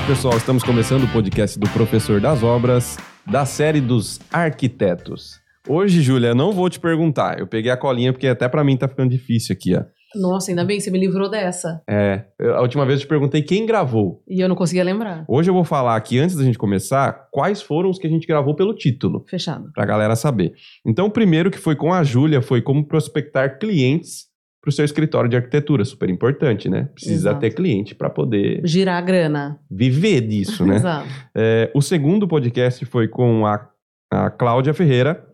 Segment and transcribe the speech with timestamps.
[0.00, 0.36] Olá, pessoal.
[0.36, 5.38] Estamos começando o podcast do Professor das Obras, da série dos arquitetos.
[5.68, 7.38] Hoje, Júlia, não vou te perguntar.
[7.38, 9.82] Eu peguei a colinha porque até para mim tá ficando difícil aqui, ó.
[10.16, 11.80] Nossa, ainda bem que você me livrou dessa.
[11.88, 14.20] É, eu- a última vez eu te perguntei quem gravou.
[14.28, 15.24] E eu não conseguia lembrar.
[15.28, 18.26] Hoje eu vou falar aqui, antes da gente começar, quais foram os que a gente
[18.26, 19.70] gravou pelo título, Fechado.
[19.72, 20.52] pra galera saber.
[20.84, 24.29] Então, o primeiro que foi com a Júlia foi como prospectar clientes
[24.60, 25.84] pro seu escritório de arquitetura.
[25.84, 26.88] Super importante, né?
[26.94, 27.40] Precisa Exato.
[27.40, 29.58] ter cliente para poder Girar a grana.
[29.70, 30.76] viver disso, né?
[30.76, 31.08] Exato.
[31.34, 33.68] É, o segundo podcast foi com a,
[34.12, 35.26] a Cláudia Ferreira,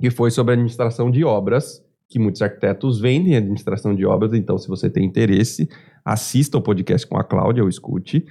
[0.00, 4.68] que foi sobre administração de obras, que muitos arquitetos vendem administração de obras, então se
[4.68, 5.68] você tem interesse,
[6.04, 8.24] assista o podcast com a Cláudia ou escute.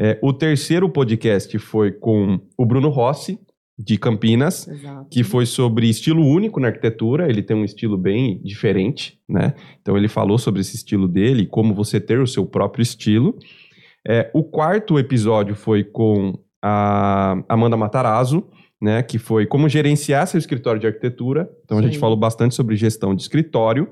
[0.00, 3.38] É, o terceiro podcast foi com o Bruno Rossi,
[3.78, 5.06] de Campinas, Exato.
[5.08, 7.28] que foi sobre estilo único na arquitetura.
[7.28, 9.54] Ele tem um estilo bem diferente, né?
[9.80, 13.38] Então ele falou sobre esse estilo dele, como você ter o seu próprio estilo.
[14.06, 18.48] É, o quarto episódio foi com a Amanda Matarazzo,
[18.82, 19.00] né?
[19.02, 21.48] Que foi como gerenciar seu escritório de arquitetura.
[21.64, 22.00] Então a gente Sim.
[22.00, 23.88] falou bastante sobre gestão de escritório.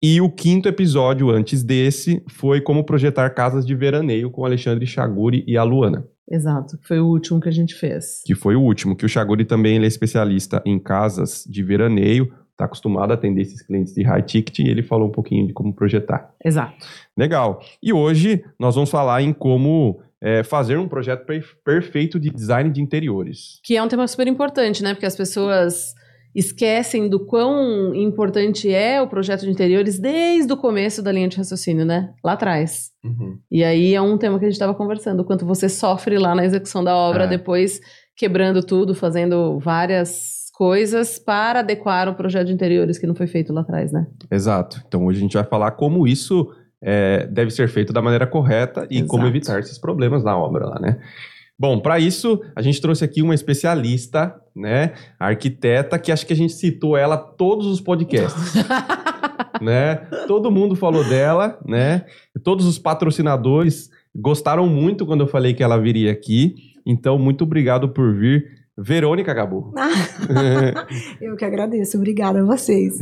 [0.00, 5.42] E o quinto episódio, antes desse, foi como projetar casas de veraneio com Alexandre Chaguri
[5.48, 6.78] e a Luana Exato.
[6.82, 8.22] Foi o último que a gente fez.
[8.24, 12.32] que foi o último, que o Chaguri também ele é especialista em casas de veraneio,
[12.52, 15.52] está acostumado a atender esses clientes de high ticket e ele falou um pouquinho de
[15.52, 16.32] como projetar.
[16.44, 16.86] Exato.
[17.16, 17.60] Legal.
[17.82, 22.70] E hoje nós vamos falar em como é, fazer um projeto per- perfeito de design
[22.70, 23.60] de interiores.
[23.62, 24.94] Que é um tema super importante, né?
[24.94, 25.94] Porque as pessoas
[26.38, 31.36] esquecem do quão importante é o projeto de interiores desde o começo da linha de
[31.38, 32.12] raciocínio, né?
[32.22, 32.90] Lá atrás.
[33.50, 36.34] E aí é um tema que a gente estava conversando, o quanto você sofre lá
[36.34, 37.26] na execução da obra, É.
[37.26, 37.80] depois
[38.16, 43.52] quebrando tudo, fazendo várias coisas para adequar o projeto de interiores que não foi feito
[43.52, 44.06] lá atrás, né?
[44.30, 44.82] Exato.
[44.86, 46.48] Então hoje a gente vai falar como isso
[46.82, 49.08] é, deve ser feito da maneira correta e Exato.
[49.08, 50.98] como evitar esses problemas na obra lá, né?
[51.58, 56.36] Bom, para isso a gente trouxe aqui uma especialista, né, arquiteta, que acho que a
[56.36, 58.54] gente citou ela todos os podcasts.
[59.60, 59.96] né?
[60.26, 62.04] Todo mundo falou dela, né?
[62.42, 66.54] Todos os patrocinadores gostaram muito quando eu falei que ela viria aqui.
[66.84, 69.72] Então, muito obrigado por vir, Verônica Gabu.
[71.20, 72.94] Eu que agradeço, obrigada a vocês.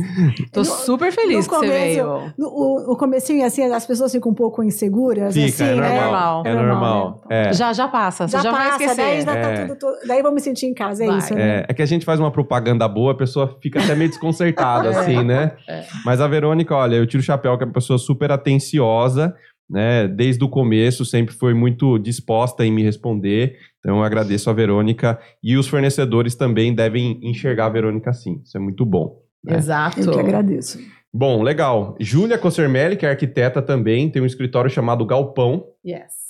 [0.51, 2.33] Tô No- super feliz no que você começo- veio.
[2.37, 6.01] No, o, o comecinho, assim, as pessoas ficam um pouco inseguras, Fica, assim, é né?
[6.01, 6.43] normal.
[6.45, 6.75] É É normal.
[6.75, 7.53] normal, É.
[7.53, 9.03] Já, já passa, você Já, já, vai passa, esquecer.
[9.05, 9.65] daí, já tá É.
[9.65, 11.17] tudo, tudo- daí eu vou me sentir em casa, é Vai.
[11.17, 11.41] isso, né?
[11.59, 14.89] É, é que a gente faz uma propaganda boa, a pessoa fica até meio desconcertada,
[14.95, 14.97] É.
[14.99, 15.51] assim, né?
[15.67, 15.83] É.
[16.05, 19.33] Mas a Verônica, olha, eu tiro o chapéu, que é uma pessoa super atenciosa,
[19.69, 20.07] né?
[20.07, 23.57] Desde o começo, sempre foi muito disposta em me responder.
[23.79, 25.19] Então, eu agradeço a Verônica.
[25.43, 28.41] E os fornecedores também devem enxergar a Verônica assim.
[28.43, 29.21] Isso é muito bom.
[29.43, 29.57] né?
[29.57, 29.99] Exato.
[30.01, 30.79] Eu que agradeço.
[31.13, 31.95] Bom, legal.
[31.99, 36.25] Júlia Cossermelli, que é arquiteta também, tem um escritório chamado Galpão, Yes.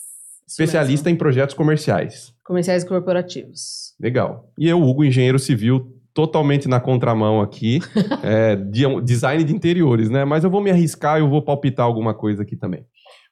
[0.47, 2.13] Especialista em projetos comerciais.
[2.13, 2.35] mesmo.
[2.45, 3.95] Comerciais corporativos.
[3.99, 4.51] Legal.
[4.59, 7.79] E eu, Hugo, engenheiro civil, totalmente na contramão aqui,
[8.23, 10.23] é, de um- design de interiores, né?
[10.23, 12.85] Mas eu vou me arriscar e eu vou palpitar alguma coisa aqui também.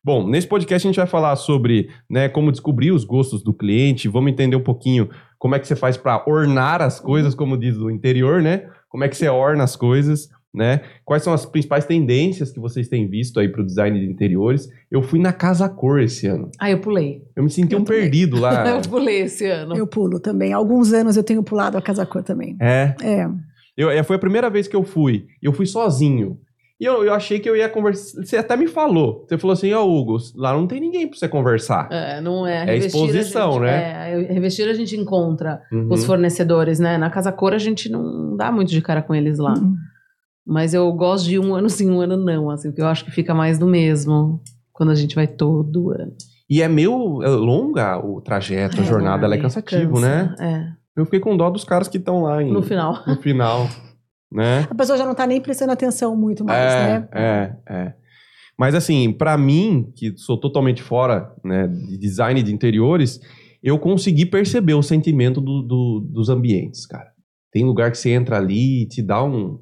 [0.06, 4.10] Bom, nesse podcast a gente vai falar sobre né, como descobrir os gostos do cliente,
[4.10, 5.10] vamos entender um pouquinho
[5.40, 8.68] como é que você faz para ornar as coisas, como diz o interior, né?
[8.90, 10.82] Como é que você orna as coisas, né?
[11.06, 14.68] Quais são as principais tendências que vocês têm visto aí para o design de interiores?
[14.92, 16.52] Eu fui na Casa Cor esse ano.
[16.60, 17.24] Ah, eu pulei.
[17.34, 18.02] Eu me senti Eu um também.
[18.02, 18.68] perdido lá.
[18.76, 19.76] eu pulei esse ano.
[19.76, 20.52] Eu pulo também.
[20.52, 22.58] Há alguns anos eu tenho pulado a Casa Cor também.
[22.60, 23.30] É, É.
[23.76, 25.28] Eu, é, foi a primeira vez que eu fui.
[25.42, 26.38] Eu fui sozinho.
[26.82, 28.24] E eu, eu achei que eu ia conversar.
[28.24, 29.26] Você até me falou.
[29.28, 31.88] Você falou assim: Ó, Hugo, lá não tem ninguém pra você conversar.
[31.92, 32.66] É, não é.
[32.66, 34.12] É a exposição, gente- né?
[34.14, 35.88] É, revestir a gente encontra Uhum.
[35.92, 36.98] os fornecedores, né?
[36.98, 39.54] Na Casa Cor a gente não dá muito de cara com eles lá.
[39.54, 39.76] Hum.
[40.46, 43.12] Mas eu gosto de um ano sim, um ano não, assim, porque eu acho que
[43.12, 44.42] fica mais do mesmo
[44.74, 46.12] quando a gente vai todo ano.
[46.50, 50.36] E é meio é longa o trajeto, a É, jornada, ela é Ai, cansativo, cansa,
[50.38, 50.76] né?
[50.98, 53.00] Eu fiquei com dó dos caras que estão lá É, em- no final.
[53.08, 53.68] no final,
[54.34, 54.68] né?
[54.70, 57.08] A pessoa já não tá nem prestando atenção muito mais, é, né?
[57.14, 57.94] é, é.
[58.58, 63.20] Mas assim, pra mim, que sou totalmente fora né, de design de interiores,
[63.62, 67.12] eu consegui perceber o sentimento do- do- dos ambientes, cara.
[67.52, 69.60] Tem lugar que você entra ali e te dá um.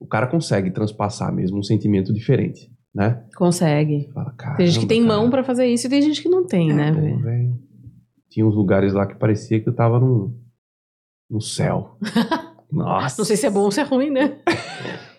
[0.00, 3.22] O cara consegue transpassar mesmo um sentimento diferente, né?
[3.36, 4.10] Consegue.
[4.12, 6.28] Fala, Tem gente que tem "Caramba, mão cara, pra fazer isso e tem gente que
[6.28, 7.18] não tem, É, né, velho?
[7.20, 7.58] velho."
[8.28, 10.34] Tinha uns lugares lá que parecia que eu tava num,
[11.30, 11.96] no céu.
[12.70, 13.16] Nossa.
[13.18, 14.38] Não sei se é bom ou se é ruim, né?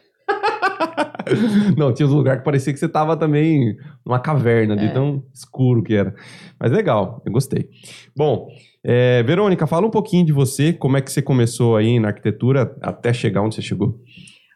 [1.77, 4.91] Não, tinha uns lugares que parecia que você tava também numa caverna, de É.
[4.91, 6.13] tão escuro que era.
[6.59, 7.69] Mas legal, eu gostei.
[8.15, 8.47] Bom,
[8.83, 12.75] é, Verônica, fala um pouquinho de você, como é que você começou aí na arquitetura
[12.81, 13.99] até chegar onde você chegou.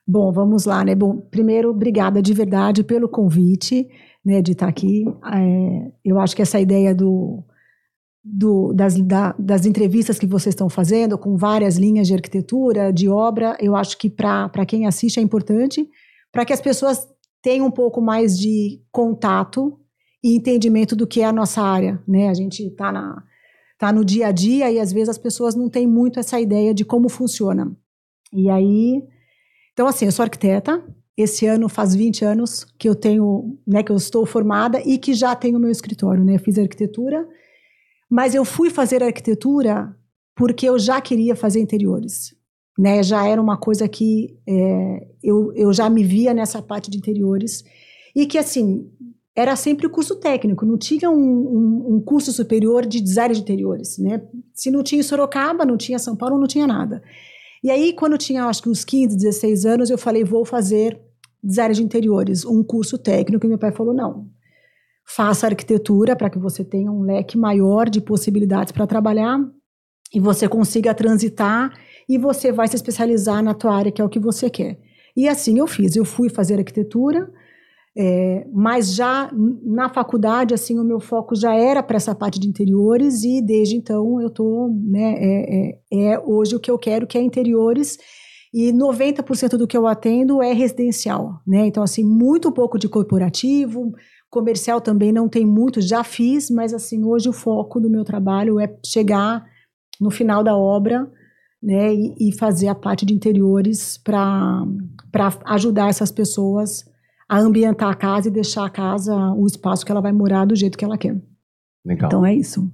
[0.08, 0.96] Bom, vamos lá, né?
[0.96, 3.88] Bom, primeiro, obrigada de verdade pelo convite,
[4.26, 5.04] né, de estar aqui.
[5.34, 7.44] É, eu acho que essa ideia do
[8.24, 13.10] do, das, da, das entrevistas que vocês estão fazendo, com várias linhas de arquitetura, de
[13.10, 15.90] obra, eu acho que para quem assiste é importante,
[16.32, 17.08] para que as pessoas
[17.42, 19.80] tenham um pouco mais de contato
[20.24, 22.02] e entendimento do que é a nossa área.
[22.08, 22.30] Né?
[22.30, 23.24] A gente está na,
[23.78, 26.74] tá no dia a dia e às vezes as pessoas não têm muito essa ideia
[26.74, 27.76] de como funciona.
[28.32, 29.04] E aí.
[29.74, 30.84] Então, assim, eu sou arquiteta.
[31.18, 35.14] Esse ano faz 20 anos que eu tenho, né, que eu estou formada e que
[35.14, 36.36] já tenho meu escritório, né?
[36.36, 37.28] Eu fiz arquitetura
[38.12, 39.96] mas eu fui fazer arquitetura
[40.36, 42.36] porque eu já queria fazer interiores.
[42.78, 43.02] Né?
[43.02, 47.64] Já era uma coisa que é, eu, eu já me via nessa parte de interiores.
[48.14, 48.92] E que, assim,
[49.34, 53.40] era sempre o curso técnico, não tinha um, um, um, curso superior de design de
[53.40, 54.22] interiores, né?
[54.54, 57.02] Se não tinha em Sorocaba, não tinha São Paulo, não tinha nada.
[57.64, 61.00] E aí, quando eu tinha, acho que uns 15, 16 anos, eu falei, vou fazer
[61.42, 64.28] design de interiores, um curso técnico, e meu pai falou, não,
[65.06, 69.40] faça arquitetura para que você tenha um leque maior de possibilidades para trabalhar
[70.14, 71.72] e você consiga transitar
[72.08, 74.80] e você vai se especializar na tua área que é o que você quer.
[75.16, 77.32] E assim eu fiz, eu fui fazer arquitetura,
[77.98, 79.30] é, mas já
[79.64, 83.76] na faculdade, assim, o meu foco já era para essa parte de interiores e desde
[83.76, 87.98] então eu tô, né, é, é, é hoje o que eu quero, que é interiores
[88.54, 91.66] e 90% do que eu atendo é residencial, né?
[91.66, 93.94] Então, assim, muito pouco de corporativo,
[94.32, 98.60] Comercial também não tem muito, já fiz, mas assim, hoje o foco do meu trabalho
[98.60, 99.46] é chegar
[100.00, 101.08] no final da obra,
[101.62, 104.66] né, e, e fazer a parte de interiores para
[105.46, 106.90] ajudar essas pessoas
[107.30, 110.56] a ambientar a casa e deixar a casa, o espaço que ela vai morar do
[110.56, 111.22] jeito que ela quer.
[111.86, 112.08] Legal.
[112.08, 112.72] Então é isso.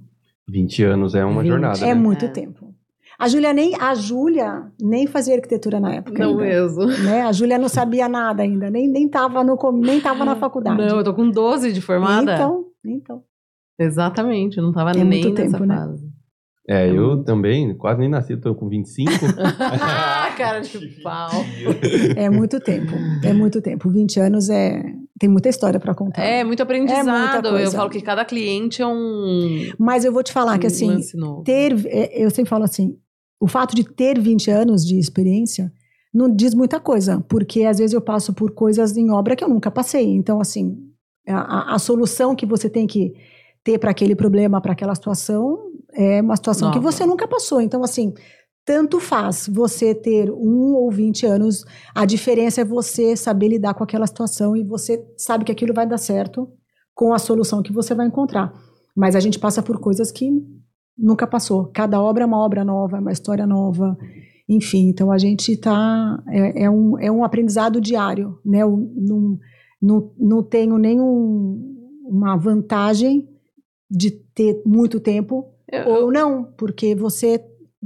[0.48, 1.48] 20 anos é uma 20.
[1.48, 1.78] jornada.
[1.84, 1.94] É né?
[1.94, 2.28] muito é.
[2.28, 2.67] tempo.
[3.18, 6.22] A Júlia nem, a Júlia nem fazia arquitetura na época.
[6.22, 6.86] Não ainda, mesmo.
[6.86, 7.22] Né?
[7.22, 10.78] A Júlia não sabia nada ainda, nem, nem, tava no, nem tava na faculdade.
[10.78, 12.34] Não, eu tô com 12 de formada.
[12.34, 13.22] Então, então.
[13.76, 15.76] Exatamente, não tava é nem muito nessa tempo, né?
[15.76, 16.04] fase.
[16.04, 16.12] Né?
[16.70, 19.10] É, eu também quase nem nasci, tô com 25.
[19.60, 21.30] ah, cara de pau.
[22.14, 22.92] É muito tempo,
[23.24, 23.90] é muito tempo.
[23.90, 24.82] 20 anos é
[25.18, 26.22] tem muita história para contar.
[26.22, 27.56] É, muito aprendizado.
[27.56, 30.66] É eu falo que cada cliente é um Mas eu vou te falar um que
[30.66, 31.00] assim,
[31.44, 32.96] ter é, eu sempre falo assim,
[33.40, 35.72] o fato de ter 20 anos de experiência
[36.12, 39.48] não diz muita coisa, porque às vezes eu passo por coisas em obra que eu
[39.48, 40.06] nunca passei.
[40.06, 40.76] Então, assim,
[41.26, 43.14] a, a solução que você tem que
[43.62, 45.58] ter para aquele problema, para aquela situação,
[45.92, 46.78] é uma situação Nova.
[46.78, 47.60] que você nunca passou.
[47.60, 48.14] Então, assim,
[48.64, 51.64] tanto faz você ter um ou 20 anos,
[51.94, 55.86] a diferença é você saber lidar com aquela situação e você sabe que aquilo vai
[55.86, 56.50] dar certo
[56.94, 58.52] com a solução que você vai encontrar.
[58.94, 60.30] Mas a gente passa por coisas que
[60.98, 61.66] nunca passou.
[61.72, 63.96] Cada obra é uma obra nova, é uma história nova.
[64.48, 66.22] Enfim, então a gente está.
[66.28, 68.38] É, é, um, é um aprendizado diário.
[68.44, 68.62] Né?
[68.62, 69.38] Eu não,
[69.80, 73.28] não, não tenho nenhuma vantagem
[73.90, 77.42] de ter muito tempo eu, ou não, porque você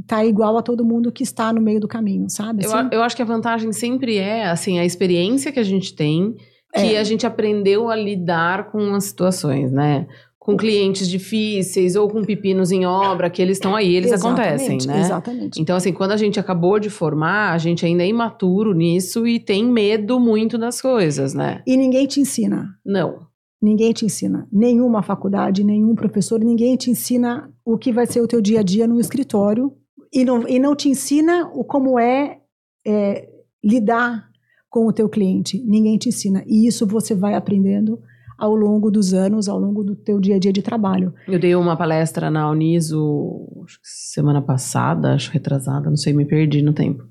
[0.06, 2.64] tá igual a todo mundo que está no meio do caminho, sabe?
[2.64, 2.76] Assim?
[2.76, 6.34] Eu, eu acho que a vantagem sempre é assim a experiência que a gente tem,
[6.74, 6.98] que é.
[6.98, 10.06] a gente aprendeu a lidar com as situações, né?
[10.42, 14.88] Com clientes difíceis ou com pepinos em obra, que eles estão aí, eles exatamente, acontecem,
[14.88, 15.00] né?
[15.00, 15.62] Exatamente.
[15.62, 19.38] Então, assim, quando a gente acabou de formar, a gente ainda é imaturo nisso e
[19.38, 21.62] tem medo muito das coisas, né?
[21.64, 22.76] E ninguém te ensina.
[22.84, 23.20] Não.
[23.62, 24.48] Ninguém te ensina.
[24.50, 28.62] Nenhuma faculdade, nenhum professor, ninguém te ensina o que vai ser o teu dia a
[28.64, 29.72] dia no escritório
[30.12, 32.40] e não, e não te ensina o como é,
[32.84, 33.28] é
[33.62, 34.28] lidar
[34.68, 35.62] com o teu cliente.
[35.64, 36.42] Ninguém te ensina.
[36.48, 38.00] E isso você vai aprendendo
[38.42, 41.14] ao longo dos anos, ao longo do teu dia a dia de trabalho.
[41.28, 43.48] Eu dei uma palestra na Uniso
[43.80, 47.04] semana passada, acho retrasada, não sei, me perdi no tempo.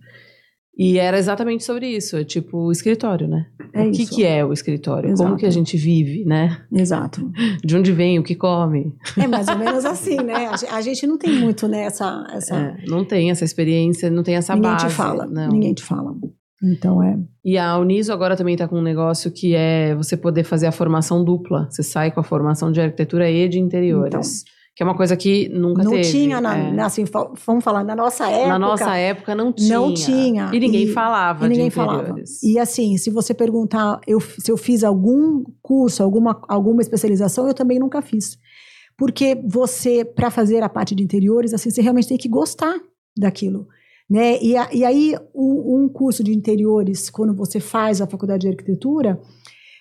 [0.78, 3.46] E era exatamente sobre isso, é tipo o escritório, né?
[3.74, 5.10] É o que, que é o escritório?
[5.12, 5.24] Exato.
[5.24, 6.66] Como que a gente vive, né?
[6.70, 7.32] Exato.
[7.64, 8.94] De onde vem, o que come.
[9.18, 10.50] É mais ou menos assim, né?
[10.70, 12.28] A gente não tem muito, né, essa...
[12.34, 12.58] essa...
[12.58, 14.84] É, não tem essa experiência, não tem essa ninguém base.
[14.84, 15.48] Ninguém te fala, não.
[15.48, 16.14] ninguém te fala.
[16.62, 17.18] Então é.
[17.44, 20.72] E a Uniso agora também está com um negócio que é você poder fazer a
[20.72, 21.68] formação dupla.
[21.70, 24.41] Você sai com a formação de arquitetura e de interiores.
[24.41, 26.03] Então, que é uma coisa que nunca não teve.
[26.03, 26.80] Não tinha, na, é.
[26.82, 27.03] assim,
[27.46, 28.48] vamos falar, na nossa época.
[28.48, 29.77] Na nossa época não tinha.
[29.77, 30.50] Não tinha.
[30.53, 32.06] E ninguém e, falava e ninguém de interiores.
[32.06, 32.24] Falava.
[32.44, 37.53] E assim, se você perguntar eu, se eu fiz algum curso, alguma, alguma especialização, eu
[37.53, 38.38] também nunca fiz.
[38.98, 42.74] Porque você, para fazer a parte de interiores, assim, você realmente tem que gostar
[43.18, 43.68] daquilo.
[44.12, 44.38] Né?
[44.44, 48.50] E, a, e aí, um, um, curso de interiores, quando você faz a faculdade de
[48.50, 49.18] arquitetura,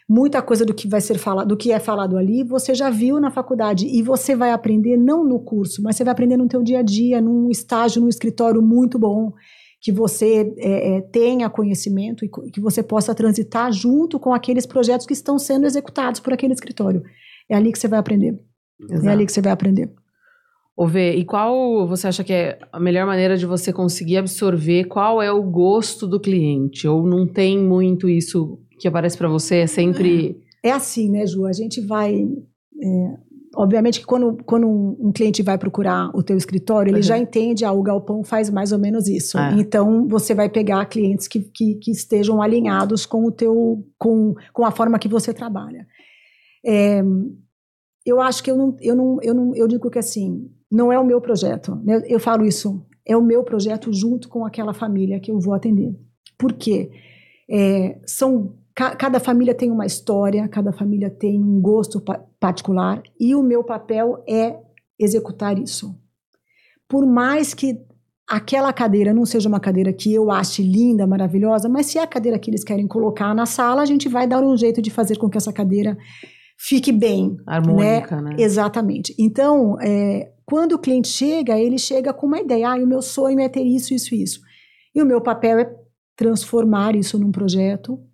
[0.09, 3.19] muita coisa do que vai ser falado, do que é falado ali, você já viu
[3.19, 6.63] na faculdade e você vai aprender não no curso, mas você vai aprender no teu
[6.63, 9.33] dia a dia, num estágio, num escritório muito bom,
[9.81, 15.07] que você é, é, tenha conhecimento e que você possa transitar junto com aqueles projetos
[15.09, 17.03] que estão sendo executados por aquele escritório.
[17.49, 18.39] É ali que você vai aprender.
[18.81, 19.09] Exato.
[19.09, 19.93] É ali que você vai aprender.
[20.81, 24.85] Ô, Vê, e qual você acha que é a melhor maneira de você conseguir absorver
[24.85, 26.89] qual é o gosto do cliente?
[26.89, 29.57] Ou não tem muito isso que aparece para você?
[29.57, 30.41] É sempre.
[30.63, 31.45] É assim, né, Ju?
[31.45, 32.27] A gente vai.
[32.83, 33.15] É,
[33.57, 37.03] obviamente que quando, quando um, cliente vai procurar o teu escritório, ele uhum.
[37.03, 39.37] já entende, ah, o Galpão faz mais ou menos isso.
[39.37, 39.53] É.
[39.61, 44.65] Então, você vai pegar clientes que, que, que, estejam alinhados com o teu, com, com
[44.65, 45.87] a forma que você trabalha.
[46.65, 47.03] É,
[48.07, 50.99] eu acho que eu não, eu não, eu não, eu digo que assim, não é
[50.99, 51.77] o meu projeto.
[51.85, 52.03] Né?
[52.07, 55.95] Eu falo isso, é o meu projeto junto com aquela família que eu vou atender.
[56.39, 56.91] Por quê?
[57.51, 63.03] É, são, ca, cada família tem uma história, cada família tem um gosto pa particular
[63.21, 64.57] e o meu papel é
[64.99, 65.95] executar isso.
[66.89, 67.79] Por mais que
[68.27, 72.07] aquela cadeira não seja uma cadeira que eu ache linda, maravilhosa, mas se é a
[72.07, 75.19] cadeira que eles querem colocar na sala, a gente vai dar um jeito de fazer
[75.19, 75.99] com que essa cadeira
[76.57, 77.37] fique bem.
[77.47, 78.31] Harmônica, né?
[78.31, 78.37] né?
[78.39, 79.15] Exatamente.
[79.19, 83.39] Então, é, quando o cliente chega, ele chega com uma ideia, ah, o meu sonho
[83.39, 84.41] é ter isso, isso, isso.
[84.93, 85.77] E o meu papel é
[86.17, 88.05] transformar isso num projeto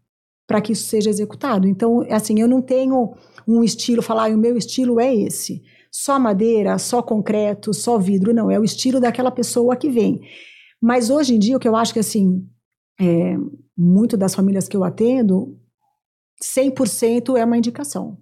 [0.47, 1.67] para que isso seja executado.
[1.67, 3.15] Então, assim, eu não tenho
[3.49, 5.63] um estilo, falar, ah, o meu estilo é esse.
[5.91, 8.35] Só madeira, só concreto, só vidro.
[8.35, 10.21] Não, é o estilo daquela pessoa que vem.
[10.79, 12.47] Mas hoje em dia, o que eu acho que, assim,
[13.01, 13.35] é,
[13.75, 15.59] muito das famílias que eu atendo,
[16.43, 18.19] 100% é uma indicação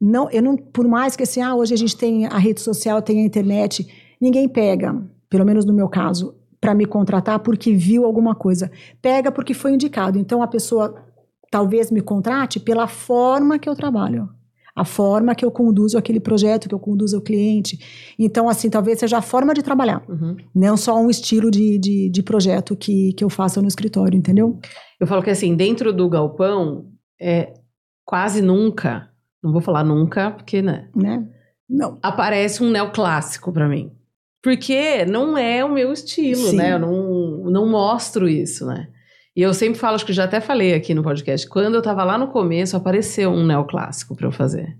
[0.00, 3.02] não, eu não, por mais que assim, ah, hoje a gente tem a rede social,
[3.02, 3.86] tem a internet,
[4.20, 4.96] ninguém pega,
[5.28, 8.70] pelo menos no meu caso, para me contratar porque viu alguma coisa.
[9.02, 10.18] Pega porque foi indicado.
[10.18, 10.94] Então a pessoa
[11.50, 14.28] talvez me contrate pela forma que eu trabalho,
[14.74, 18.14] a forma que eu conduzo aquele projeto, que eu conduzo o cliente.
[18.18, 20.36] Então, assim, talvez seja a forma de trabalhar, uhum.
[20.54, 24.58] não só um estilo de, de, de, projeto que, que eu faça no escritório, entendeu?
[24.98, 26.86] Eu falo que assim, dentro do galpão,
[27.20, 27.52] é,
[28.04, 29.09] quase nunca
[29.42, 30.88] não vou falar nunca, porque, né?
[30.94, 31.26] Né?
[31.68, 31.98] Não.
[32.02, 33.92] Aparece um neoclássico para mim.
[34.42, 36.56] Porque não é o meu estilo, Sim.
[36.56, 36.72] né?
[36.72, 38.88] Eu não, não mostro isso, né?
[39.36, 42.02] E eu sempre falo, acho que já até falei aqui no podcast, quando eu tava
[42.04, 44.76] lá no começo, apareceu um neoclássico para eu fazer.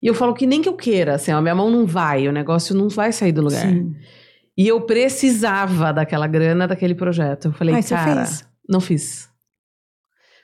[0.00, 2.32] E eu falo que nem que eu queira, assim, a minha mão não vai, o
[2.32, 3.66] negócio não vai sair do lugar.
[3.66, 3.96] Sim.
[4.56, 7.46] E eu precisava daquela grana daquele projeto.
[7.46, 8.24] Eu falei, Ai, cara,
[8.68, 9.28] não fiz.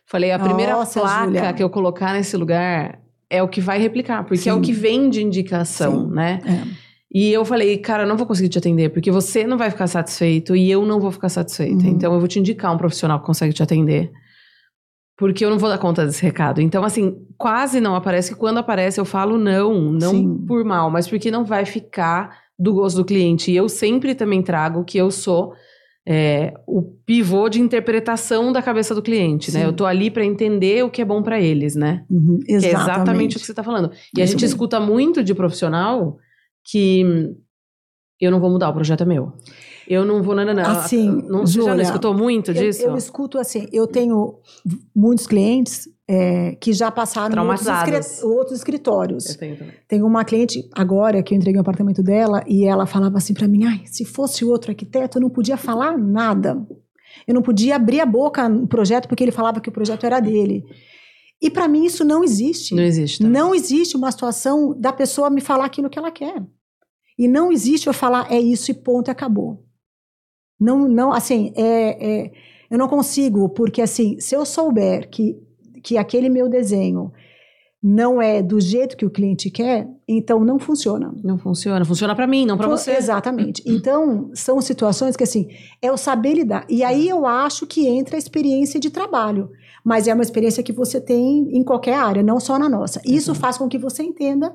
[0.07, 1.53] Falei, a primeira Nossa, placa Julia.
[1.53, 3.01] que eu colocar nesse lugar
[3.35, 4.51] é o que vai replicar, porque Sim.
[4.51, 6.15] é o que vem de indicação, Sim.
[6.15, 6.41] né?
[6.45, 6.85] É.
[7.15, 9.87] E eu falei, cara, eu não vou conseguir te atender, porque você não vai ficar
[9.87, 11.85] satisfeito e eu não vou ficar satisfeita.
[11.85, 11.91] Uhum.
[11.91, 14.11] Então eu vou te indicar um profissional que consegue te atender.
[15.17, 16.61] Porque eu não vou dar conta desse recado.
[16.61, 18.33] Então, assim, quase não aparece.
[18.33, 19.93] Que quando aparece, eu falo não.
[19.93, 20.45] Não Sim.
[20.45, 23.53] por mal, mas porque não vai ficar do gosto do cliente.
[23.53, 25.55] E eu sempre também trago que eu sou
[26.07, 29.59] é, o pivô de interpretação da cabeça do cliente, Sim.
[29.59, 29.65] né?
[29.65, 32.05] Eu tô ali para entender o que é bom para eles, né?
[32.11, 32.61] Uhum, exatamente.
[32.61, 33.91] Que é exatamente o que você tá falando.
[34.17, 36.19] E a gente escuta muito de profissional
[36.63, 37.35] que
[38.21, 39.33] eu não vou mudar, o projeto é meu.
[39.89, 40.63] Eu não vou, não.
[40.63, 42.83] Assim, não, você já não escutou muito disso?
[42.83, 44.39] Eu, eu escuto assim, eu tenho
[44.95, 49.31] muitos clientes é, que já passaram em outros, escrit outros escritórios.
[49.31, 49.75] Eu tenho também.
[49.89, 53.35] Tem uma cliente agora que eu entreguei o um apartamento dela e ela falava assim
[53.35, 56.67] para mim: ai, se fosse outro arquiteto, eu não podia falar nada.
[57.27, 60.21] Eu não podia abrir a boca no projeto porque ele falava que o projeto era
[60.21, 60.65] dele.
[61.41, 62.75] E para mim isso não existe.
[62.75, 63.19] Não existe.
[63.19, 63.33] Também.
[63.33, 66.43] Não existe uma situação da pessoa me falar aquilo que ela quer.
[67.19, 69.65] E não existe eu falar é isso e ponto, acabou.
[70.65, 72.31] Não, não, assim, é, é,
[72.71, 75.37] eu não consigo, porque assim, se eu souber que,
[75.83, 77.13] que aquele meu desenho
[77.83, 81.15] não é do jeito que o cliente quer, então não funciona.
[81.23, 81.85] Não funciona.
[81.85, 82.93] Funciona para mim, não para você.
[82.93, 83.63] Exatamente.
[83.69, 85.49] Então, são situações que, assim,
[85.83, 86.65] é o saber lidar.
[86.71, 89.51] E aí eu acho que entra a experiência de trabalho.
[89.85, 93.03] Mas é uma experiência que você tem em qualquer área, não só na nossa.
[93.05, 93.35] Isso uhum.
[93.35, 94.51] faz com que você entenda.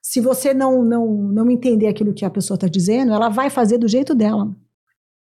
[0.00, 3.78] Se você não, não, não entender aquilo que a pessoa está dizendo, ela vai fazer
[3.78, 4.48] do jeito dela.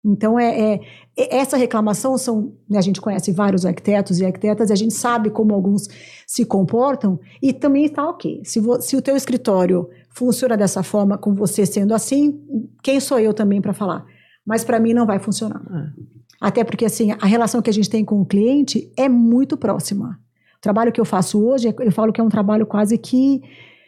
[0.04, 0.82] Então, é, é,
[1.18, 2.54] essa reclamação são.
[2.70, 5.88] Né, a gente conhece vários arquitetos e arquitetas, e a gente sabe como alguns
[6.26, 8.42] se comportam, e também está ok.
[8.46, 12.40] Se, vo, se o teu escritório funciona dessa forma, com você sendo assim,
[12.82, 14.06] quem sou eu também para falar?
[14.46, 15.62] Mas para mim não vai funcionar.
[15.62, 16.20] É.
[16.42, 20.18] Até porque assim, a relação que a gente tem com o cliente é muito próxima.
[20.58, 23.42] O trabalho que eu faço hoje, eu falo que é um trabalho quase que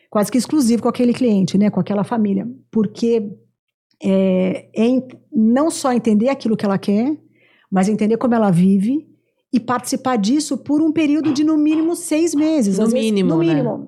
[0.09, 3.31] quase que exclusivo com aquele cliente, né, com aquela família, porque
[4.03, 7.17] é, é não só entender aquilo que ela quer,
[7.69, 9.07] mas entender como ela vive
[9.53, 12.77] e participar disso por um período de no mínimo seis meses.
[12.77, 13.77] No mínimo, vezes, no mínimo.
[13.77, 13.87] Né?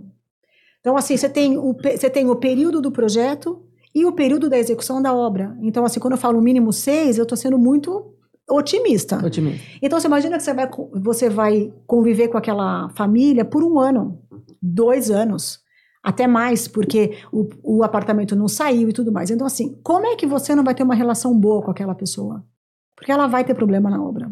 [0.80, 3.64] Então, assim, você tem, o, você tem o período do projeto
[3.96, 5.58] e o período da execução da obra.
[5.62, 8.14] Então, assim, quando eu falo mínimo seis, eu estou sendo muito
[8.50, 9.26] otimista.
[9.26, 9.62] otimista.
[9.82, 14.20] Então, você imagina que você vai, você vai conviver com aquela família por um ano,
[14.62, 15.63] dois anos.
[16.04, 19.32] Até mais, porque o, o apartamento não saiu e tudo mais.
[19.32, 22.44] Então, assim, como é que você não vai ter uma relação boa com aquela pessoa?
[22.96, 24.30] Porque ela vai ter problema na obra.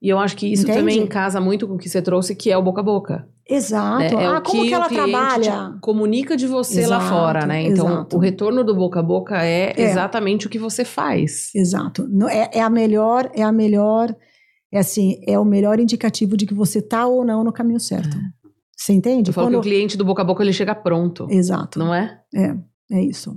[0.00, 0.78] E eu acho que isso Entende?
[0.78, 3.28] também casa muito com o que você trouxe, que é o boca a boca.
[3.48, 4.02] Exato.
[4.02, 5.74] É, é ah, como que, que ela trabalha?
[5.80, 7.62] comunica de você exato, lá fora, né?
[7.62, 8.16] Então, exato.
[8.16, 11.50] o retorno do boca a boca é, é, exatamente o que você faz.
[11.54, 12.08] Exato.
[12.30, 14.14] É, é a melhor, é a melhor,
[14.70, 18.16] é assim, é o melhor indicativo de que você tá ou não no caminho certo.
[18.16, 18.37] É.
[18.78, 19.30] Você entende?
[19.30, 19.54] Eu falo Quando...
[19.54, 21.26] que o cliente do boca a boca ele chega pronto.
[21.28, 21.80] Exato.
[21.80, 22.22] Não é?
[22.32, 22.54] É,
[22.92, 23.36] é isso.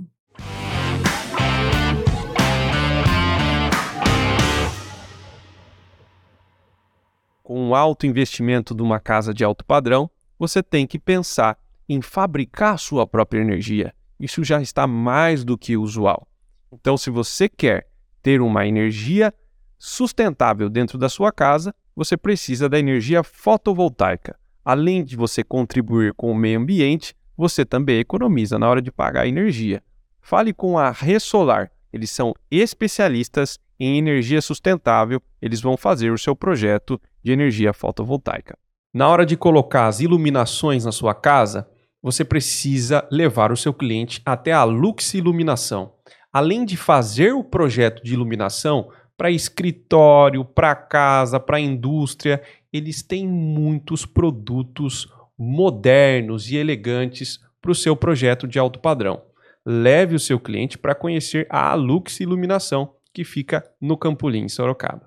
[7.42, 10.08] Com um alto investimento de uma casa de alto padrão,
[10.38, 11.58] você tem que pensar
[11.88, 13.92] em fabricar sua própria energia.
[14.20, 16.28] Isso já está mais do que usual.
[16.72, 17.88] Então, se você quer
[18.22, 19.34] ter uma energia
[19.76, 24.40] sustentável dentro da sua casa, você precisa da energia fotovoltaica.
[24.64, 29.22] Além de você contribuir com o meio ambiente, você também economiza na hora de pagar
[29.22, 29.82] a energia.
[30.20, 31.70] Fale com a Ressolar.
[31.92, 35.20] Eles são especialistas em energia sustentável.
[35.40, 38.56] Eles vão fazer o seu projeto de energia fotovoltaica.
[38.94, 41.68] Na hora de colocar as iluminações na sua casa,
[42.02, 45.92] você precisa levar o seu cliente até a Lux Iluminação.
[46.32, 52.42] Além de fazer o projeto de iluminação para escritório, para casa, para indústria,
[52.72, 55.06] eles têm muitos produtos
[55.38, 59.22] modernos e elegantes para o seu projeto de alto padrão.
[59.64, 65.06] Leve o seu cliente para conhecer a Lux Iluminação, que fica no Campolim, Sorocaba.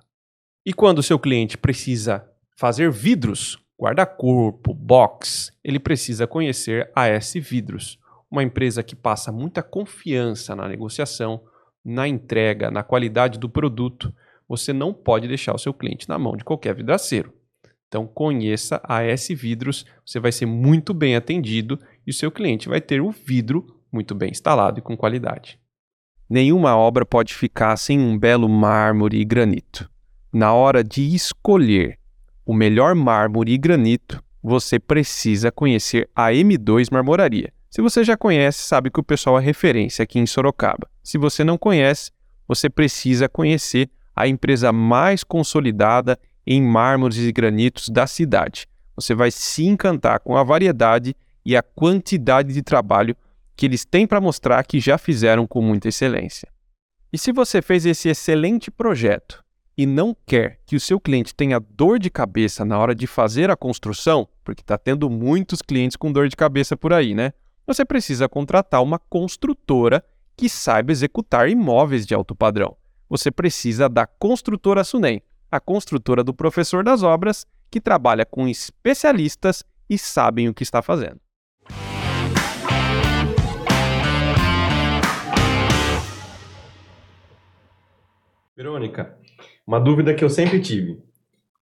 [0.65, 7.39] E quando o seu cliente precisa fazer vidros, guarda-corpo, box, ele precisa conhecer a S
[7.39, 7.99] Vidros,
[8.31, 11.41] uma empresa que passa muita confiança na negociação,
[11.83, 14.13] na entrega, na qualidade do produto.
[14.47, 17.33] Você não pode deixar o seu cliente na mão de qualquer vidraceiro.
[17.95, 22.67] Então conheça a S Vidros, você vai ser muito bem atendido e o seu cliente
[22.67, 25.57] vai ter o vidro muito bem instalado e com qualidade.
[26.29, 29.89] Nenhuma obra pode ficar sem um belo mármore e granito.
[30.29, 31.97] Na hora de escolher
[32.45, 37.53] o melhor mármore e granito, você precisa conhecer a M2 Marmoraria.
[37.69, 40.89] Se você já conhece, sabe que o pessoal é referência aqui em Sorocaba.
[41.01, 42.11] Se você não conhece,
[42.45, 48.67] você precisa conhecer a empresa mais consolidada em mármores e granitos da cidade.
[48.95, 53.15] Você vai se encantar com a variedade e a quantidade de trabalho
[53.55, 56.47] que eles têm para mostrar que já fizeram com muita excelência.
[57.11, 59.43] E se você fez esse excelente projeto
[59.77, 63.49] e não quer que o seu cliente tenha dor de cabeça na hora de fazer
[63.49, 67.33] a construção, porque está tendo muitos clientes com dor de cabeça por aí, né?
[67.67, 70.03] Você precisa contratar uma construtora
[70.37, 72.75] que saiba executar imóveis de alto padrão.
[73.09, 75.21] Você precisa da Construtora Sunem
[75.55, 80.81] a construtora do professor das obras, que trabalha com especialistas e sabem o que está
[80.81, 81.19] fazendo.
[88.55, 89.17] Verônica,
[89.67, 91.04] uma dúvida que eu sempre tive.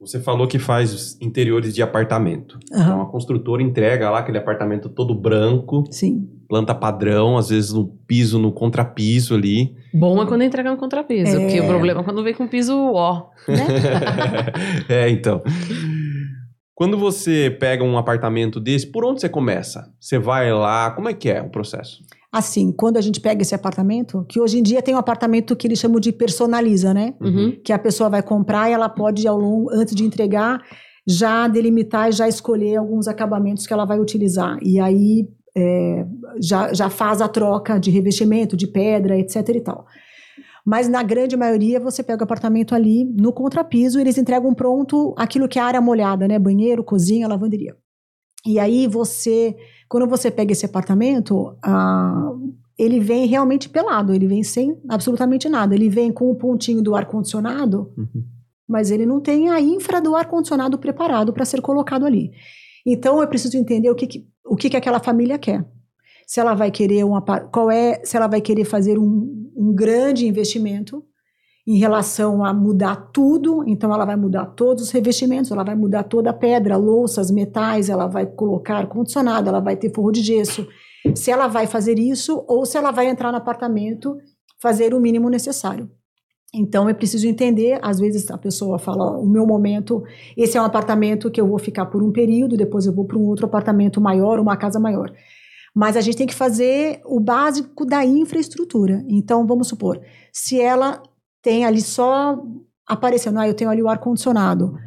[0.01, 2.57] Você falou que faz interiores de apartamento.
[2.71, 2.81] Uhum.
[2.81, 5.83] Então a construtora entrega lá aquele apartamento todo branco.
[5.91, 6.27] Sim.
[6.49, 9.75] Planta padrão, às vezes no piso, no contrapiso ali.
[9.93, 11.39] Bom é quando entrega no contrapiso, é...
[11.39, 13.67] porque o problema é quando vem com piso ó, né?
[14.89, 15.39] é, então.
[16.73, 19.93] Quando você pega um apartamento desse, por onde você começa?
[19.99, 22.01] Você vai lá, como é que é o processo?
[22.31, 25.67] Assim, quando a gente pega esse apartamento, que hoje em dia tem um apartamento que
[25.67, 27.13] eles chamam de personaliza, né?
[27.19, 27.59] Uhum.
[27.63, 30.61] Que a pessoa vai comprar e ela pode, ao longo, antes de entregar,
[31.05, 34.57] já delimitar e já escolher alguns acabamentos que ela vai utilizar.
[34.61, 36.05] E aí é,
[36.41, 39.85] já, já faz a troca de revestimento, de pedra, etc e tal.
[40.65, 45.13] Mas na grande maioria você pega o apartamento ali no contrapiso e eles entregam pronto
[45.17, 46.37] aquilo que é a área molhada, né?
[46.37, 47.75] Banheiro, cozinha, lavanderia.
[48.45, 49.55] E aí você
[49.91, 52.31] quando você pega esse apartamento, ah,
[52.79, 55.75] ele vem realmente pelado, ele vem sem absolutamente nada.
[55.75, 58.23] Ele vem com o pontinho do ar-condicionado, uhum.
[58.65, 62.31] mas ele não tem a infra do ar-condicionado preparado para ser colocado ali.
[62.85, 65.65] Então eu preciso entender o que, que o que, que aquela família quer.
[66.25, 67.11] Se ela vai querer um
[67.51, 71.03] qual é, se ela vai querer fazer um, um grande investimento
[71.67, 76.03] em relação a mudar tudo, então ela vai mudar todos os revestimentos, ela vai mudar
[76.03, 80.67] toda a pedra, louças, metais, ela vai colocar ar-condicionado, ela vai ter forro de gesso.
[81.15, 84.17] Se ela vai fazer isso ou se ela vai entrar no apartamento,
[84.59, 85.89] fazer o mínimo necessário.
[86.53, 90.03] Então é preciso entender, às vezes a pessoa fala, o meu momento,
[90.35, 93.17] esse é um apartamento que eu vou ficar por um período, depois eu vou para
[93.17, 95.11] um outro apartamento maior, uma casa maior.
[95.73, 99.05] Mas a gente tem que fazer o básico da infraestrutura.
[99.07, 100.01] Então, vamos supor,
[100.33, 101.01] se ela
[101.41, 102.41] tem ali só
[102.87, 104.77] aparecendo, ah, eu tenho ali o ar-condicionado.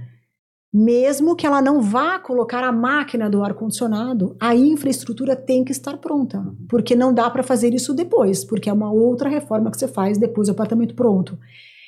[0.72, 5.96] Mesmo que ela não vá colocar a máquina do ar-condicionado, a infraestrutura tem que estar
[5.98, 6.44] pronta.
[6.68, 10.18] Porque não dá para fazer isso depois, porque é uma outra reforma que você faz
[10.18, 11.38] depois do apartamento pronto.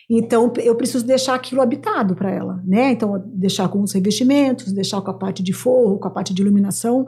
[0.08, 2.92] Então, eu preciso deixar aquilo habitado para ela, né?
[2.92, 6.40] Então, deixar com os revestimentos, deixar com a parte de forro, com a parte de
[6.40, 7.04] iluminação.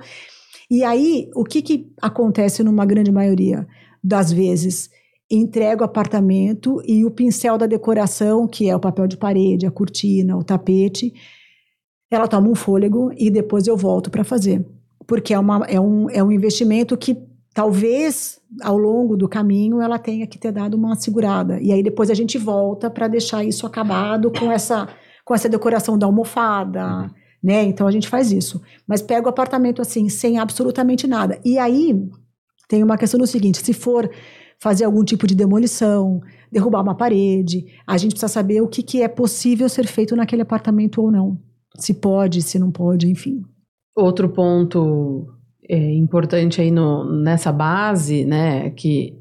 [0.68, 3.68] E aí, o que, que acontece numa grande maioria
[4.02, 4.90] das vezes?
[5.30, 9.70] Entrego o apartamento e o pincel da decoração, que é o papel de parede, a
[9.70, 11.12] cortina, o tapete,
[12.10, 14.64] ela toma um fôlego e depois eu volto para fazer.
[15.06, 17.16] Porque é, uma, é, um, é um investimento que
[17.52, 21.60] talvez ao longo do caminho ela tenha que ter dado uma segurada.
[21.60, 24.88] E aí depois a gente volta para deixar isso acabado com essa,
[25.24, 26.86] com essa decoração da almofada.
[26.86, 27.10] Uhum.
[27.42, 27.64] Né?
[27.64, 28.60] Então a gente faz isso.
[28.86, 31.38] Mas pega o apartamento assim, sem absolutamente nada.
[31.44, 31.94] E aí
[32.68, 34.10] tem uma questão do seguinte: se for
[34.60, 39.02] fazer algum tipo de demolição, derrubar uma parede, a gente precisa saber o que, que
[39.02, 41.38] é possível ser feito naquele apartamento ou não
[41.78, 43.42] se pode, se não pode, enfim.
[43.96, 45.26] Outro ponto
[45.68, 49.16] é, importante aí no, nessa base, né, que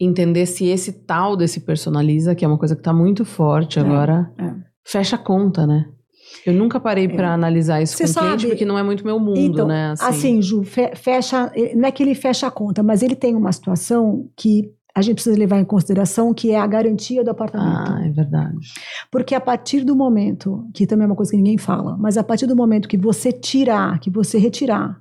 [0.00, 3.82] entender se esse tal desse personaliza, que é uma coisa que está muito forte é,
[3.82, 4.54] agora, é.
[4.84, 5.88] fecha a conta, né?
[6.44, 7.08] Eu nunca parei é.
[7.08, 9.92] para analisar isso Você com o cliente, porque não é muito meu mundo, então, né?
[9.92, 10.04] Assim.
[10.04, 14.28] assim, Ju, fecha, não é que ele fecha a conta, mas ele tem uma situação
[14.36, 17.92] que a gente precisa levar em consideração que é a garantia do apartamento.
[17.92, 18.56] Ah, é verdade.
[19.10, 22.22] Porque a partir do momento, que também é uma coisa que ninguém fala, mas a
[22.22, 25.00] partir do momento que você tirar, que você retirar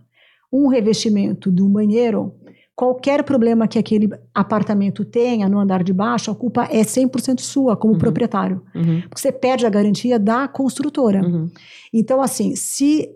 [0.51, 2.33] um revestimento de um banheiro,
[2.75, 7.77] qualquer problema que aquele apartamento tenha no andar de baixo, a culpa é 100% sua
[7.77, 7.99] como uhum.
[7.99, 8.63] proprietário.
[8.73, 9.01] Uhum.
[9.01, 11.21] Porque você perde a garantia da construtora.
[11.21, 11.49] Uhum.
[11.93, 13.09] Então, assim, se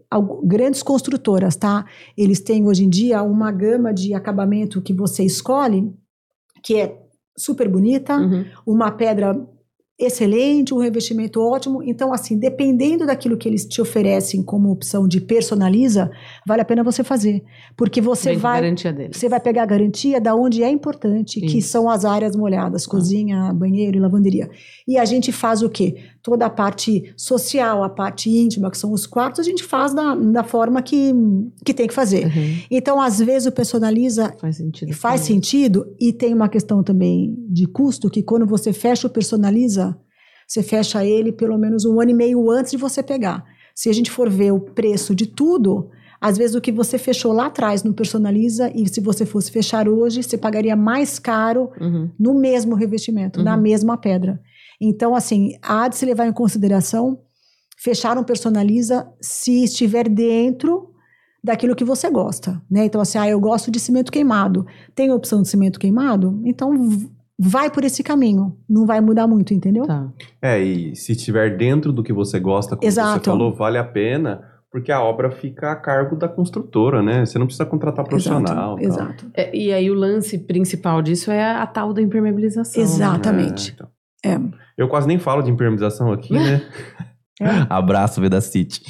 [0.44, 1.86] grandes construtoras, tá?
[2.16, 5.92] Eles têm hoje em dia uma gama de acabamento que você escolhe,
[6.62, 7.00] que é
[7.36, 8.46] super bonita, uhum.
[8.66, 9.40] uma pedra
[10.00, 11.82] excelente, um revestimento ótimo.
[11.82, 16.12] Então, assim, dependendo daquilo que eles te oferecem como opção de personaliza,
[16.46, 17.44] vale a pena você fazer,
[17.76, 18.76] porque você Bem vai
[19.12, 21.54] você vai pegar a garantia da onde é importante, Isso.
[21.54, 22.90] que são as áreas molhadas, ah.
[22.90, 24.50] cozinha, banheiro e lavanderia.
[24.88, 25.96] E a gente faz o quê?
[26.28, 30.14] Toda a parte social, a parte íntima, que são os quartos, a gente faz da,
[30.14, 31.14] da forma que,
[31.64, 32.26] que tem que fazer.
[32.26, 32.60] Uhum.
[32.70, 37.66] Então, às vezes o personaliza faz sentido, faz sentido e tem uma questão também de
[37.66, 39.98] custo que quando você fecha o personaliza
[40.46, 43.44] você fecha ele pelo menos um ano e meio antes de você pegar.
[43.74, 47.32] Se a gente for ver o preço de tudo, às vezes o que você fechou
[47.32, 52.10] lá atrás no Personaliza e se você fosse fechar hoje, você pagaria mais caro uhum.
[52.18, 53.46] no mesmo revestimento, uhum.
[53.46, 54.42] na mesma pedra.
[54.80, 57.20] Então, assim, há de se levar em consideração
[57.78, 60.90] fechar um Personaliza se estiver dentro
[61.44, 62.86] daquilo que você gosta, né?
[62.86, 64.66] Então, assim, ah, eu gosto de cimento queimado.
[64.96, 66.42] Tem a opção de cimento queimado?
[66.44, 66.74] Então,
[67.40, 68.58] vai por esse caminho.
[68.68, 69.86] Não vai mudar muito, entendeu?
[69.86, 70.12] Tá.
[70.42, 73.24] É, e se estiver dentro do que você gosta, como Exato.
[73.24, 77.26] você falou, vale a pena, porque a obra fica a cargo da construtora, né?
[77.26, 78.78] Você não precisa contratar profissional.
[78.80, 79.04] Exato.
[79.04, 79.32] exato.
[79.34, 82.82] É, e aí o lance principal disso é a, a tal da impermeabilização.
[82.82, 82.90] Né?
[82.90, 83.76] Exatamente.
[83.80, 83.88] Né?
[84.26, 84.52] É, então.
[84.64, 84.67] é.
[84.78, 86.62] Eu quase nem falo de impermeabilização aqui, né?
[87.40, 87.68] É.
[87.70, 88.82] Abraço, Vedacity.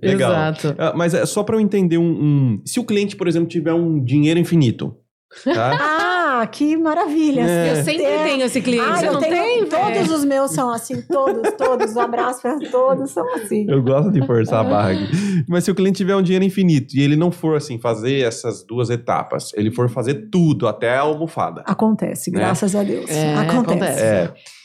[0.00, 0.30] Legal.
[0.30, 0.68] Exato.
[0.68, 3.72] Uh, mas é só para eu entender um, um, Se o cliente, por exemplo, tiver
[3.72, 4.96] um dinheiro infinito,
[5.42, 5.72] tá?
[6.40, 7.40] ah, que maravilha.
[7.40, 7.72] É.
[7.72, 8.22] Eu sempre é.
[8.22, 8.86] tenho esse cliente.
[8.88, 11.96] Ah, eu não tenho, Todos os meus são assim, todos, todos.
[11.96, 13.66] Um abraço para todos, são assim.
[13.68, 15.44] Eu gosto de forçar a barra aqui.
[15.48, 18.64] Mas se o cliente tiver um dinheiro infinito e ele não for assim fazer essas
[18.64, 21.64] duas etapas, ele for fazer tudo até a almofada.
[21.66, 22.38] Acontece, né?
[22.38, 23.10] graças a Deus.
[23.10, 24.00] É, acontece.
[24.00, 24.63] acontece.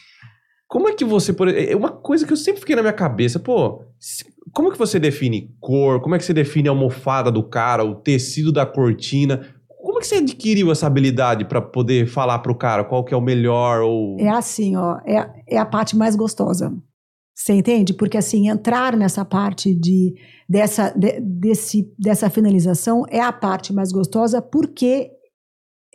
[0.69, 1.36] Como é que você.
[1.67, 3.84] É uma coisa que eu sempre fiquei na minha cabeça, pô.
[4.53, 5.99] Como é que você define cor?
[5.99, 9.41] Como é que você define a almofada do cara, o tecido da cortina?
[9.82, 13.15] Como é que você adquiriu essa habilidade para poder falar para o cara qual que
[13.15, 13.82] é o melhor?
[13.82, 14.19] Ou...
[14.19, 16.71] É assim, ó, é, é a parte mais gostosa.
[17.34, 17.93] Você entende?
[17.93, 20.13] Porque assim, entrar nessa parte de,
[20.47, 25.10] dessa, de, desse, dessa finalização é a parte mais gostosa porque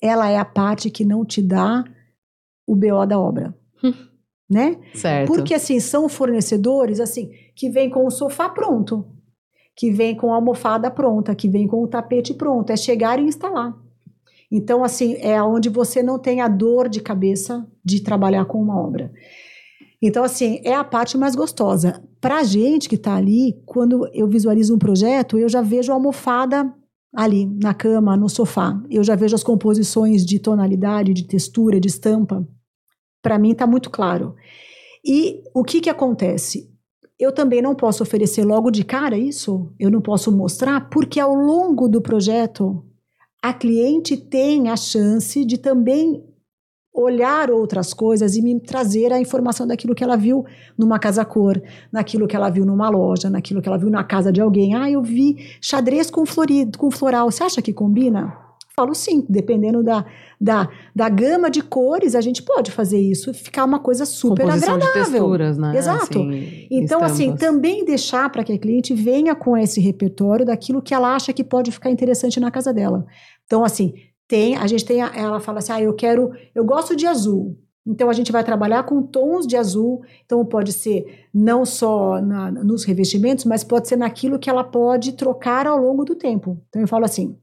[0.02, 1.84] ela é a parte que não te dá
[2.66, 3.54] o BO da obra.
[4.54, 4.78] né?
[4.94, 5.26] Certo.
[5.26, 9.04] Porque assim, são fornecedores assim que vêm com o sofá pronto
[9.76, 12.70] que vem com a almofada pronta, que vem com o tapete pronto.
[12.70, 13.74] É chegar e instalar.
[14.50, 18.80] Então, assim, é onde você não tem a dor de cabeça de trabalhar com uma
[18.80, 19.12] obra.
[20.00, 22.02] Então, assim, é a parte mais gostosa.
[22.20, 25.94] Para a gente que está ali, quando eu visualizo um projeto, eu já vejo a
[25.94, 26.72] almofada
[27.12, 28.80] ali, na cama, no sofá.
[28.90, 32.46] Eu já vejo as composições de tonalidade, de textura, de estampa.
[33.24, 34.36] Para mim está muito claro.
[35.04, 36.72] E o que, que acontece?
[37.18, 41.34] eu também não posso oferecer logo de cara isso, eu não posso mostrar, porque ao
[41.34, 42.84] longo do projeto
[43.42, 46.24] a cliente tem a chance de também
[46.92, 50.44] olhar outras coisas e me trazer a informação daquilo que ela viu
[50.78, 51.60] numa casa cor,
[51.92, 54.74] naquilo que ela viu numa loja, naquilo que ela viu na casa de alguém.
[54.74, 57.30] Ah, eu vi xadrez com florido, com floral.
[57.30, 58.43] Você acha que combina?
[58.76, 60.04] Falo sim, dependendo da,
[60.40, 64.42] da, da gama de cores, a gente pode fazer isso e ficar uma coisa super
[64.42, 65.02] Composição agradável.
[65.04, 65.76] de texturas, né?
[65.76, 66.18] Exato.
[66.20, 67.40] Assim, Então, assim, estampas.
[67.40, 71.44] também deixar para que a cliente venha com esse repertório daquilo que ela acha que
[71.44, 73.06] pode ficar interessante na casa dela.
[73.46, 73.94] Então, assim,
[74.26, 77.56] tem, a gente tem, a- ela fala assim, ah, eu quero, eu gosto de azul.
[77.86, 80.00] Então, a gente vai trabalhar com tons de azul.
[80.24, 85.12] Então, pode ser não só na- nos revestimentos, mas pode ser naquilo que ela pode
[85.12, 86.58] trocar ao longo do tempo.
[86.70, 87.36] Então, eu falo assim,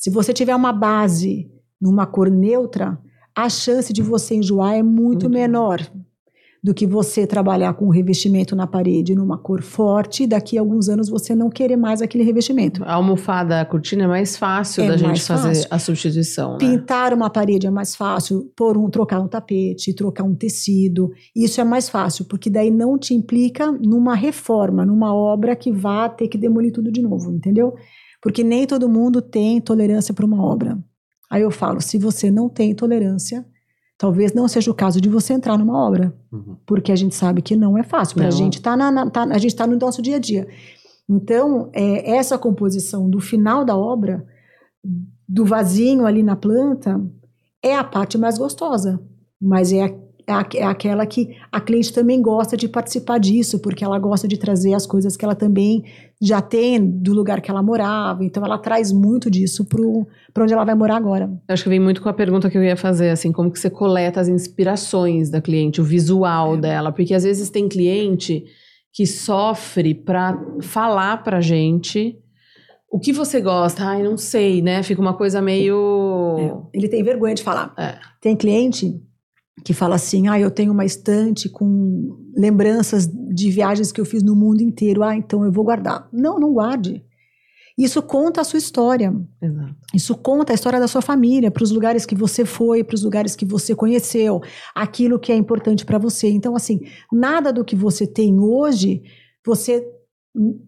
[0.00, 1.46] se você tiver uma base
[1.78, 2.98] numa cor neutra,
[3.36, 5.86] a chance de você enjoar é muito, Muito menor
[6.62, 10.60] do que você trabalhar com um revestimento na parede numa cor forte e daqui a
[10.62, 12.82] alguns anos você não querer mais aquele revestimento.
[12.84, 15.68] A almofada, a cortina é mais fácil É da gente fazer fácil.
[15.70, 16.58] a substituição, né?
[16.58, 21.60] Pintar uma parede é mais fácil, pôr um, trocar um tapete, trocar um tecido, isso
[21.60, 26.28] é mais fácil, porque daí não te implica numa reforma, numa obra que vá ter
[26.28, 27.74] que demolir tudo de novo, entendeu?
[28.22, 30.78] Porque nem todo mundo tem tolerância para uma obra.
[31.30, 33.46] Aí eu falo, se você não tem tolerância,
[33.96, 36.56] talvez não seja o caso de você entrar numa obra, Uhum.
[36.66, 38.16] porque a gente sabe que não é fácil.
[38.16, 38.30] Pra Não.
[38.32, 40.48] gente tá na, na- tá- a gente está no nosso dia a dia.
[41.08, 44.24] Então, é, essa composição do final da obra,
[45.28, 47.00] do vasinho ali na planta,
[47.62, 49.00] é a parte mais gostosa.
[49.40, 49.94] Mas é, a-
[50.30, 54.38] é, é aquela que a cliente também gosta de participar disso, porque ela gosta de
[54.38, 55.84] trazer as coisas que ela também
[56.20, 58.24] já tem do lugar que ela morava.
[58.24, 61.30] Então, ela traz muito disso para onde ela vai morar agora.
[61.48, 63.58] Eu acho que vem muito com a pergunta que eu ia fazer, assim, como que
[63.58, 66.58] você coleta as inspirações da cliente, o visual É.
[66.58, 68.44] dela, porque às vezes tem cliente
[68.92, 72.18] que sofre pra falar pra gente
[72.92, 74.82] o que você gosta, ai, não sei, né?
[74.82, 77.72] Fica uma coisa meio Ele tem vergonha de falar.
[77.78, 77.94] É.
[78.20, 79.00] Tem cliente
[79.64, 84.22] que fala assim: ah, eu tenho uma estante com lembranças de viagens que eu fiz
[84.22, 85.02] no mundo inteiro.
[85.02, 86.08] Ah, então eu vou guardar.
[86.12, 87.04] Não, não guarde.
[87.78, 89.14] Isso conta a sua história.
[89.40, 89.74] Exato.
[89.94, 93.02] Isso conta a história da sua família, para os lugares que você foi, para os
[93.02, 94.40] lugares que você conheceu,
[94.74, 96.28] aquilo que é importante para você.
[96.28, 99.02] Então, assim, nada do que você tem hoje
[99.46, 99.82] você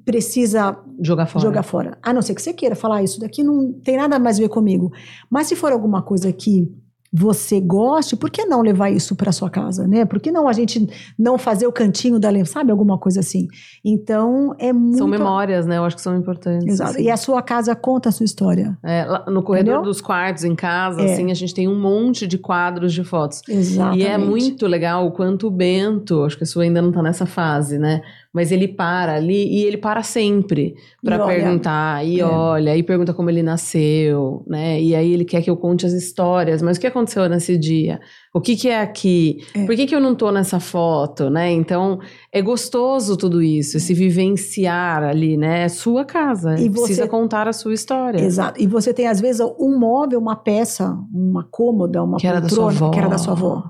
[0.05, 1.45] precisa Jogar fora.
[1.45, 1.99] jogar fora.
[2.03, 4.43] A não ser que você queira falar, "Ah, isso daqui não tem nada mais a
[4.43, 4.91] ver comigo.
[5.31, 6.69] Mas se for alguma coisa que
[7.15, 10.07] você goste, por que não levar isso para sua casa, né?
[10.07, 12.71] Por que não a gente não fazer o cantinho da lembrança, sabe?
[12.71, 13.49] Alguma coisa assim.
[13.85, 14.97] Então, é muito...
[14.97, 15.77] São memórias, né?
[15.77, 16.67] Eu acho que são importantes.
[16.67, 16.93] Exato.
[16.93, 17.03] assim.
[17.03, 18.79] E a sua casa conta a sua história.
[18.83, 19.83] É, no corredor Entendeu?
[19.83, 21.13] dos quartos, em casa, É.
[21.13, 23.43] assim, a gente tem um monte de quadros de fotos.
[23.47, 24.03] Exatamente.
[24.03, 27.03] E é muito legal o quanto o Bento, acho que a sua ainda não tá
[27.03, 28.01] nessa fase, né?
[28.35, 32.25] Mas ele para ali e ele para sempre para perguntar, e É.
[32.25, 34.81] olha, e pergunta como ele nasceu, né?
[34.81, 38.01] E aí ele quer que eu conte as histórias, mas o que aconteceu nesse dia?
[38.35, 39.39] O que que é aqui?
[39.55, 39.67] É.
[39.67, 41.53] Por que que eu não tô nessa foto, né?
[41.53, 41.99] Então,
[42.33, 45.65] é gostoso tudo isso, esse vivenciar ali, né?
[45.65, 48.19] É sua casa, E precisa você- contar a sua história.
[48.19, 48.59] Exato.
[48.61, 52.49] E você tem, às vezes, um móvel, uma peça, uma cômoda, uma Que era da
[52.49, 52.91] sua poltrona, avó.
[52.93, 53.63] que era da sua avó.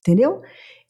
[0.00, 0.40] Entendeu?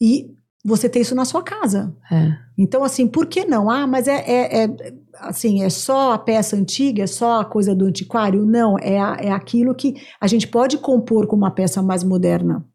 [0.01, 0.32] E
[0.63, 1.93] você tem isso na sua casa.
[2.11, 2.31] É.
[2.57, 3.69] Então, assim, por que não?
[3.69, 7.75] Ah, mas é, é, é, assim, é só a peça antiga, é só a coisa
[7.75, 8.45] do antiquário?
[8.45, 12.65] Não, é, a- é aquilo que a gente pode compor com uma peça mais moderna.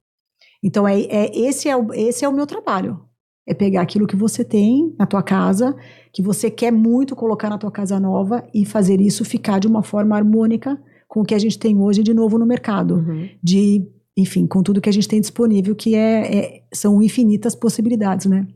[0.62, 3.00] Então, é, é, esse, é o, esse é o meu trabalho.
[3.46, 5.74] É pegar aquilo que você tem na tua casa,
[6.12, 9.82] que você quer muito colocar na tua casa nova e fazer isso ficar de uma
[9.82, 13.28] forma harmônica com o que a gente tem hoje de novo no mercado Uhum.
[13.42, 18.26] de, enfim, com tudo que a gente tem disponível, que é, é- são infinitas possibilidades,
[18.26, 18.46] né?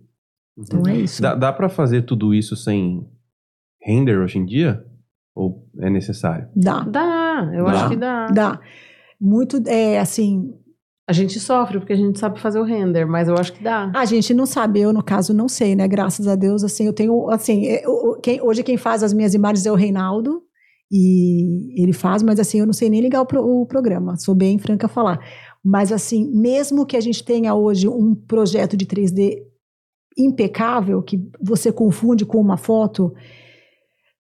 [0.59, 1.23] Então é isso.
[1.23, 3.07] Dá, dá para fazer tudo isso sem
[3.81, 4.85] render hoje em dia?
[5.35, 6.49] Ou é necessário?
[6.55, 7.71] Dá, Dá, eu Dá.
[7.71, 8.27] acho que dá.
[8.27, 8.61] dá.
[9.21, 10.53] Muito, é assim,
[11.09, 13.91] A gente sofre porque a gente sabe fazer o render, mas eu acho que dá.
[13.95, 15.87] a gente não sabe, eu no caso não sei, né?
[15.89, 19.13] Graças a Deus, assim, eu tenho, assim, é, o- o- quem- hoje quem faz as
[19.13, 20.43] minhas imagens é o Reinaldo,
[20.91, 24.35] e ele faz, mas assim, eu não sei nem ligar o, pro- o programa, sou
[24.35, 25.19] bem franca a falar.
[25.65, 29.37] Mas assim, mesmo que a gente tenha hoje um projeto de 3D
[30.19, 33.13] impecável, que você confunde com uma foto,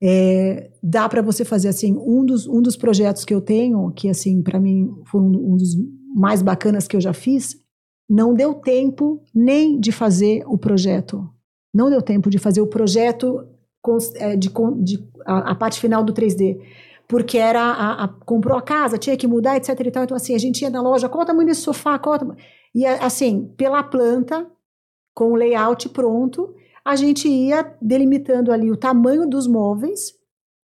[0.02, 4.08] é, dá para você fazer assim, um dos, um dos projetos que eu tenho, que
[4.08, 5.76] assim, para mim foi um, um dos
[6.14, 7.56] mais bacanas que eu já fiz,
[8.08, 11.28] não deu tempo nem de fazer o projeto.
[11.74, 13.46] Não deu tempo de fazer o projeto
[14.16, 14.50] é, de,
[14.82, 16.58] de- a, a parte final do 3D.
[17.12, 19.68] Porque era a, a- comprou a casa, tinha que mudar, etc.
[19.78, 20.04] E tal.
[20.04, 21.98] Então, assim, a gente ia na loja, qual o tamanho desse sofá?
[21.98, 22.18] Qual?
[22.74, 24.46] E assim, pela planta,
[25.14, 30.14] com o layout pronto, a gente ia delimitando ali o tamanho dos móveis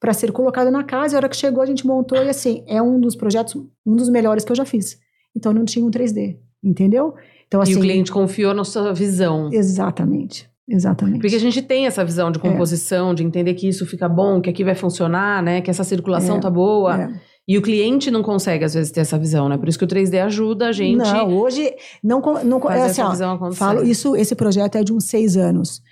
[0.01, 1.15] para ser colocado na casa.
[1.15, 3.55] E a hora que chegou, a gente montou, e assim, é um dos projetos,
[3.87, 4.99] um dos melhores que eu já fiz.
[5.37, 7.15] então não tinha um 3D, entendeu?
[7.47, 9.49] Então, assim, e o assim, cliente confiou na sua visão.
[9.53, 10.51] Exatamente.
[10.69, 11.21] Exatamente.
[11.21, 12.43] Porque a gente tem essa visão de é.
[12.43, 13.15] composição, é.
[13.15, 15.61] de entender que isso fica bom, que aqui vai funcionar, né?
[15.61, 16.41] Que essa circulação é.
[16.41, 17.03] tá boa.
[17.03, 17.21] É.
[17.47, 19.59] E o cliente não consegue, às vezes, ter essa visão, né?
[19.59, 20.99] Por isso que o 3D ajuda a gente.
[20.99, 24.15] Não, hoje não, não é assim, ó, falo isso.
[24.15, 25.83] Esse projeto é de uns seis anos.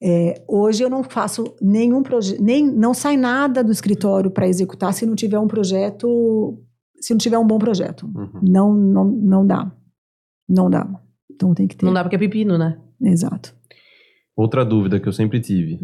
[0.00, 4.92] É, hoje eu não faço nenhum projeto, nem não sai nada do escritório para executar
[4.92, 6.62] se não tiver um projeto,
[7.00, 8.06] se não tiver um bom projeto.
[8.14, 8.40] Uhum.
[8.42, 9.72] Não, não, não dá,
[10.48, 10.86] não dá.
[11.30, 11.86] Então tem que ter.
[11.86, 12.78] Não dá porque é pepino, né?
[13.00, 13.55] Exato.
[14.36, 15.80] Outra dúvida que eu sempre tive.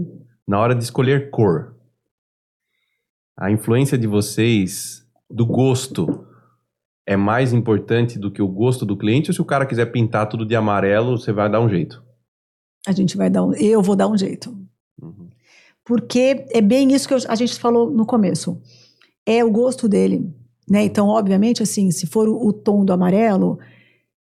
[0.46, 1.74] Na hora de escolher cor,
[3.34, 6.26] a influência de vocês do gosto
[7.06, 9.30] é mais importante do que o gosto do cliente?
[9.30, 12.02] Ou se o cara quiser pintar tudo de amarelo, você vai dar um jeito?
[12.86, 13.54] A gente vai dar um.
[13.54, 14.54] Eu vou dar um jeito.
[15.00, 15.30] Uhum.
[15.84, 18.60] Porque é bem isso que a gente falou no começo.
[19.24, 20.30] É o gosto dele.
[20.68, 20.84] Né?
[20.84, 23.58] Então, obviamente, assim, se for o, o tom do amarelo,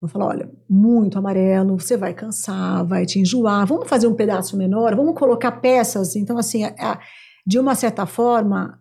[0.03, 4.57] Vou falar, olha, muito amarelo, você vai cansar, vai te enjoar, vamos fazer um pedaço
[4.57, 6.17] menor, vamos colocar peças.
[6.17, 6.99] Então, assim, a,
[7.47, 8.77] de uma certa forma,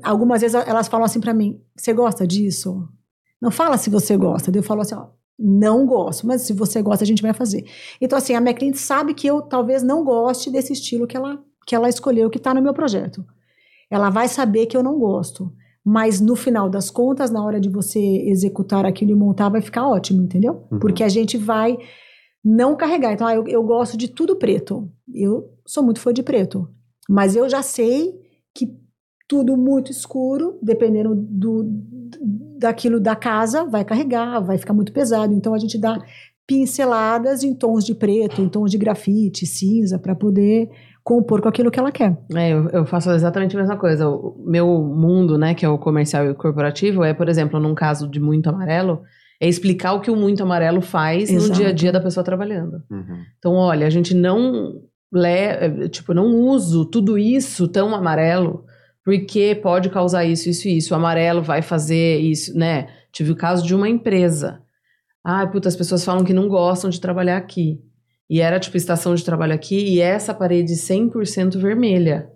[0.00, 2.88] algumas vezes elas falam assim para mim, você gosta disso?
[3.42, 4.56] Não fala se você gosta.
[4.56, 7.64] Eu falo assim, ó, não gosto, mas se você gosta, a gente vai fazer.
[8.00, 11.42] Então, assim, a minha cliente sabe que eu talvez não goste desse estilo que ela,
[11.66, 13.24] que ela escolheu, que está no meu projeto.
[13.90, 15.52] Ela vai saber que eu não gosto
[15.84, 19.86] mas no final das contas, na hora de você executar aquilo e montar, vai ficar
[19.86, 20.64] ótimo, entendeu?
[20.70, 20.78] Uhum.
[20.78, 21.76] Porque a gente vai
[22.42, 23.12] não carregar.
[23.12, 24.90] Então, ah, eu, eu gosto de tudo preto.
[25.12, 26.68] Eu sou muito fã de preto.
[27.08, 28.14] Mas eu já sei
[28.54, 28.74] que
[29.28, 31.64] tudo muito escuro, dependendo do,
[32.58, 35.34] daquilo da casa, vai carregar, vai ficar muito pesado.
[35.34, 35.98] Então, a gente dá
[36.46, 40.70] pinceladas em tons de preto, em tons de grafite, cinza, para poder
[41.04, 42.16] compor com aquilo que ela quer.
[42.34, 44.08] É, eu, eu, faço exatamente a mesma coisa.
[44.08, 47.74] O meu mundo, né, que é o comercial e o corporativo, é, por exemplo, num
[47.74, 49.02] caso de muito amarelo,
[49.38, 51.48] é explicar o que o muito amarelo faz Exato.
[51.48, 52.82] no dia a dia da pessoa trabalhando.
[52.90, 53.22] Uhum.
[53.38, 54.80] Então, olha, a gente não
[55.12, 58.64] le, é, tipo, não uso tudo isso tão amarelo
[59.04, 60.94] porque pode causar isso, isso e isso.
[60.94, 62.88] O amarelo vai fazer isso, né?
[63.12, 64.62] Tive o caso de uma empresa.
[65.22, 67.78] Ah, puta, as pessoas falam que não gostam de trabalhar aqui.
[68.28, 72.30] E era tipo estação de trabalho aqui e essa parede 100% vermelha.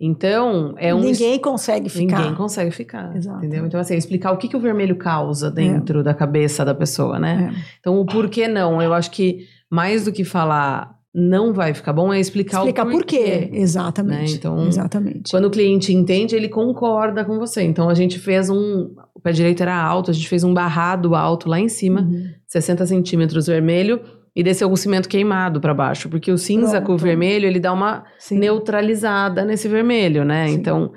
[0.00, 1.00] Então, é um.
[1.00, 2.18] Ninguém consegue ficar.
[2.18, 3.16] Ninguém consegue ficar.
[3.16, 3.38] Exato.
[3.38, 3.66] Entendeu?
[3.66, 6.02] Então, assim, explicar o que, que o vermelho causa dentro é.
[6.04, 7.52] da cabeça da pessoa, né?
[7.52, 7.62] É.
[7.80, 8.80] Então, o porquê não.
[8.80, 12.90] Eu acho que mais do que falar não vai ficar bom é explicar, explicar o
[12.92, 13.16] porquê.
[13.16, 13.60] Explicar por quê.
[13.60, 14.30] Exatamente.
[14.30, 14.36] Né?
[14.38, 15.30] Então, Exatamente.
[15.32, 17.62] quando o cliente entende, ele concorda com você.
[17.62, 18.94] Então, a gente fez um.
[19.12, 22.30] O pé direito era alto, a gente fez um barrado alto lá em cima, uhum.
[22.46, 24.00] 60 centímetros vermelho
[24.34, 26.86] e desceu com cimento queimado para baixo, porque o cinza Pronto.
[26.86, 28.38] com o vermelho, ele dá uma Sim.
[28.38, 30.48] neutralizada nesse vermelho, né?
[30.48, 30.54] Sim.
[30.54, 30.92] Então,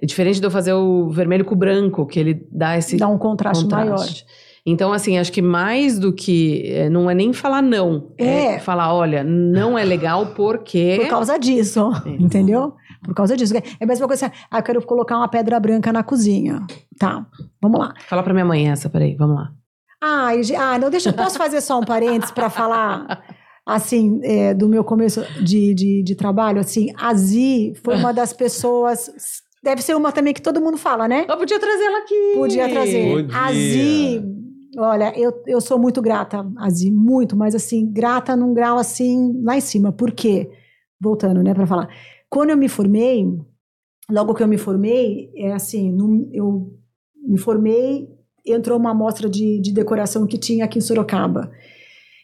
[0.00, 3.08] é diferente de eu fazer o vermelho com o branco, que ele dá esse dá
[3.08, 4.24] um contraste, contraste.
[4.24, 4.48] maior.
[4.64, 6.62] Então, assim, acho que mais do que.
[6.66, 8.12] É, não é nem falar não.
[8.18, 8.54] É.
[8.54, 10.98] é falar, olha, não é legal porque.
[11.00, 12.10] Por causa disso, é.
[12.10, 12.74] entendeu?
[13.02, 13.56] Por causa disso.
[13.56, 16.66] É a mesma coisa assim, ah, eu quero colocar uma pedra branca na cozinha.
[16.98, 17.26] Tá,
[17.62, 17.94] vamos lá.
[18.08, 19.52] Fala pra minha mãe essa, peraí, vamos lá.
[20.00, 23.24] Ah, ah não, deixa, eu posso fazer só um parênteses para falar,
[23.66, 28.32] assim, é, do meu começo de, de, de, trabalho, assim, a Zi foi uma das
[28.32, 29.10] pessoas,
[29.62, 31.26] deve ser uma também que todo mundo fala, né?
[31.28, 32.32] Eu podia trazer ela aqui.
[32.34, 33.12] Podia trazer.
[33.12, 33.38] Podia.
[33.38, 34.22] A Zi,
[34.78, 39.40] olha, eu, eu sou muito grata a Zi, muito, mas assim, grata num grau assim,
[39.42, 40.48] lá em cima, por quê?
[41.00, 41.88] Voltando, né, para falar.
[42.30, 43.26] Quando eu me formei,
[44.08, 45.96] logo que eu me formei, é assim,
[46.32, 46.72] eu
[47.26, 48.17] me formei
[48.52, 51.50] entrou uma amostra de, de decoração que tinha aqui em Sorocaba.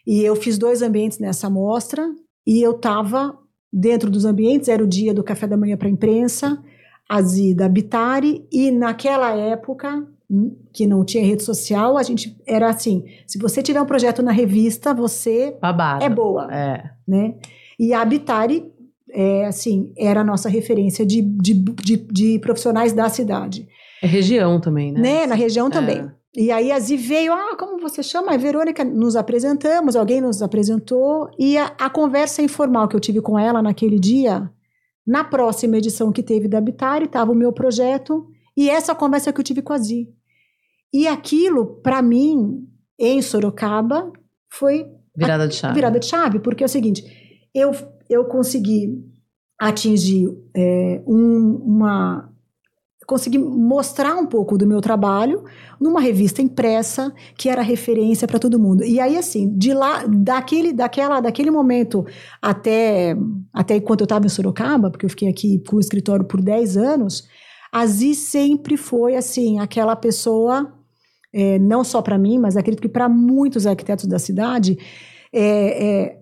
[0.07, 2.07] E eu fiz dois ambientes nessa amostra
[2.47, 3.39] e eu estava
[3.73, 6.63] dentro dos ambientes, era o dia do café da manhã para a imprensa,
[7.09, 12.71] a Zida Bitari, e naquela época, hum, que não tinha rede social, a gente era
[12.71, 16.05] assim, se você tiver um projeto na revista, você Babado.
[16.05, 16.55] é boa.
[16.55, 16.91] É.
[17.07, 17.35] Né?
[17.79, 18.71] E a Bitari,
[19.11, 23.67] é, assim, era a nossa referência de, de, de, de profissionais da cidade.
[24.05, 25.01] É região também, né?
[25.01, 25.27] né?
[25.27, 25.71] Na região é.
[25.71, 26.11] também.
[26.37, 28.35] E aí a Zi veio, ah, como você chama?
[28.35, 33.23] A Verônica, nos apresentamos, alguém nos apresentou, e a, a, conversa informal que eu tive
[33.23, 34.51] com ela naquele dia,
[35.07, 39.41] na próxima edição que teve da Habitare, estava o meu projeto, e essa conversa que
[39.41, 40.09] eu tive com a Zi.
[40.93, 44.13] E aquilo, para mim, em Sorocaba,
[44.51, 44.87] foi...
[45.17, 45.75] Virada de chave.
[45.75, 47.05] Virada de chave, porque é o seguinte,
[47.55, 47.71] eu,
[48.11, 49.03] eu consegui
[49.59, 52.34] atingir é, um, uma
[53.07, 55.45] consegui mostrar um pouco do meu trabalho
[55.81, 58.85] numa revista impressa que era referência para todo mundo.
[58.85, 62.05] E aí assim, de lá daquele daquela daquele momento
[62.41, 63.17] até
[63.53, 66.77] até enquanto eu estava em Sorocaba, porque eu fiquei aqui com o escritório por 10
[66.77, 67.29] anos,
[67.73, 70.73] a Zi sempre foi assim, aquela pessoa
[71.33, 74.79] é, não só para mim, mas acredito que para muitos arquitetos da cidade,
[75.33, 76.19] é, é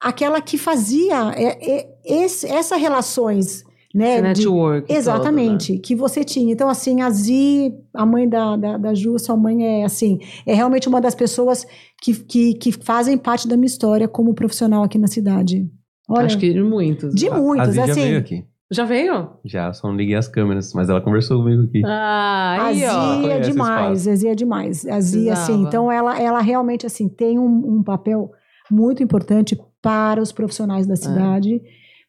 [0.00, 3.64] aquela que fazia é, é, esse, essas relações
[3.96, 4.20] né?
[4.20, 4.88] Network.
[4.88, 5.82] De, exatamente, todo, né?
[5.82, 6.52] que você tinha.
[6.52, 10.54] Então, assim, a Zi, a mãe da, da, da Ju, sua mãe é assim, é
[10.54, 11.66] realmente uma das pessoas
[12.02, 15.66] que, que, que fazem parte da minha história como profissional aqui na cidade.
[16.08, 17.14] Olha, Acho que de muitos.
[17.14, 18.00] De muitos, a Zi assim.
[18.00, 18.44] Já veio aqui.
[18.70, 19.30] Já veio?
[19.44, 21.82] Já, só não liguei as câmeras, mas ela conversou comigo aqui.
[21.86, 24.86] Ah, aí, a Zia é demais, a Zia é demais.
[24.86, 28.30] A Zia, assim, então ela, ela realmente, assim, tem um, um papel
[28.70, 30.96] muito importante para os profissionais da é.
[30.96, 31.60] cidade, é.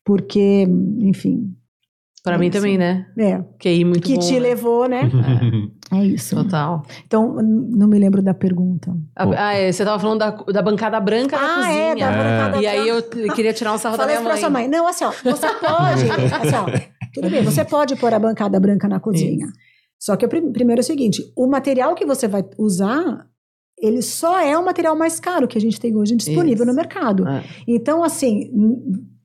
[0.03, 0.67] porque,
[0.99, 1.55] enfim,
[2.23, 2.57] para é mim isso.
[2.57, 3.05] também, né?
[3.17, 3.41] É.
[3.59, 4.19] QI muito que bom.
[4.19, 4.39] Que te né?
[4.39, 5.09] levou, né?
[5.91, 5.95] É.
[5.97, 6.05] é.
[6.05, 6.35] isso.
[6.35, 6.83] Total.
[7.05, 8.95] Então, não me lembro da pergunta.
[9.15, 11.83] Ah, é, você estava falando da, da bancada branca ah, da cozinha.
[11.83, 13.03] é, da bancada E aí eu
[13.33, 14.37] queria tirar um sarro da minha mãe.
[14.37, 14.67] sua mãe.
[14.67, 16.11] Não, assim, ó, você pode...
[16.11, 19.45] assim, ó, tudo bem, você pode pôr a bancada branca na cozinha.
[19.45, 19.53] Isso.
[19.99, 23.25] Só que o primeiro é o seguinte, o material que você vai usar
[23.79, 26.65] ele só é o material mais caro que a gente tem hoje disponível Isso.
[26.65, 27.27] no mercado.
[27.27, 27.43] É.
[27.67, 28.51] Então, assim,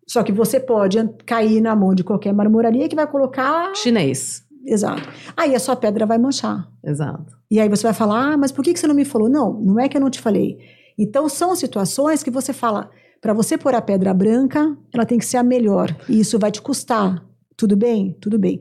[0.06, 3.74] só que você pode cair na mão de qualquer marmoraria que vai colocar.
[3.74, 4.44] Chinês.
[4.64, 5.08] Exato.
[5.36, 6.68] Aí a sua pedra vai manchar.
[6.84, 7.36] Exato.
[7.50, 9.28] E aí você vai falar: ah, mas por que você não me falou?
[9.28, 10.58] Não, não é que eu não te falei.
[10.98, 12.90] Então são situações que você fala:
[13.20, 15.94] para você pôr a pedra branca, ela tem que ser a melhor.
[16.08, 17.24] E isso vai te custar.
[17.56, 18.16] Tudo bem?
[18.20, 18.60] Tudo bem.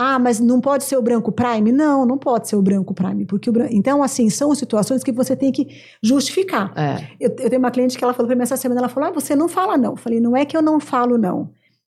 [0.00, 1.72] Ah, mas não pode ser o branco prime?
[1.72, 3.74] Não, não pode ser o branco prime, porque o branco...
[3.74, 5.66] então assim são situações que você tem que
[6.00, 6.72] justificar.
[6.76, 7.08] É.
[7.18, 9.12] Eu, eu, tenho uma cliente que ela falou para mim essa semana, ela falou: ah,
[9.12, 9.90] você não fala não.
[9.90, 11.50] Eu falei: não é que eu não falo não.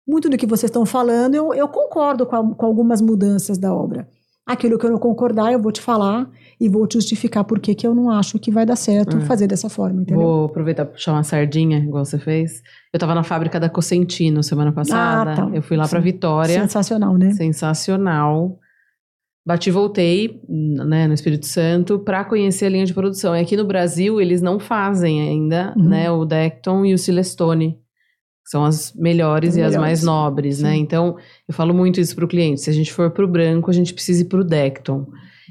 [0.07, 3.73] Muito do que vocês estão falando, eu, eu concordo com, a, com algumas mudanças da
[3.73, 4.07] obra.
[4.45, 6.29] Aquilo que eu não concordar, eu vou te falar
[6.59, 9.21] e vou te justificar por que eu não acho que vai dar certo é.
[9.21, 10.21] fazer dessa forma, entendeu?
[10.21, 12.61] Vou aproveitar para puxar uma sardinha, igual você fez.
[12.93, 15.31] Eu estava na fábrica da Cosentino semana passada.
[15.31, 15.49] Ah, tá.
[15.51, 16.61] Eu fui lá para Vitória.
[16.61, 17.31] Sensacional, né?
[17.31, 18.59] Sensacional.
[19.43, 23.35] Bati e voltei, né, no Espírito Santo, para conhecer a linha de produção.
[23.35, 25.89] E aqui no Brasil, eles não fazem ainda, uhum.
[25.89, 27.79] né, o Decton e o Silestone
[28.45, 29.75] são as melhores as e melhores.
[29.75, 30.69] as mais nobres, né?
[30.69, 30.75] Sim.
[30.75, 30.81] né?
[30.81, 31.17] Então,
[31.47, 32.61] eu falo muito isso para o cliente.
[32.61, 35.07] Se a gente for para o branco, a gente precisa ir para o Decton.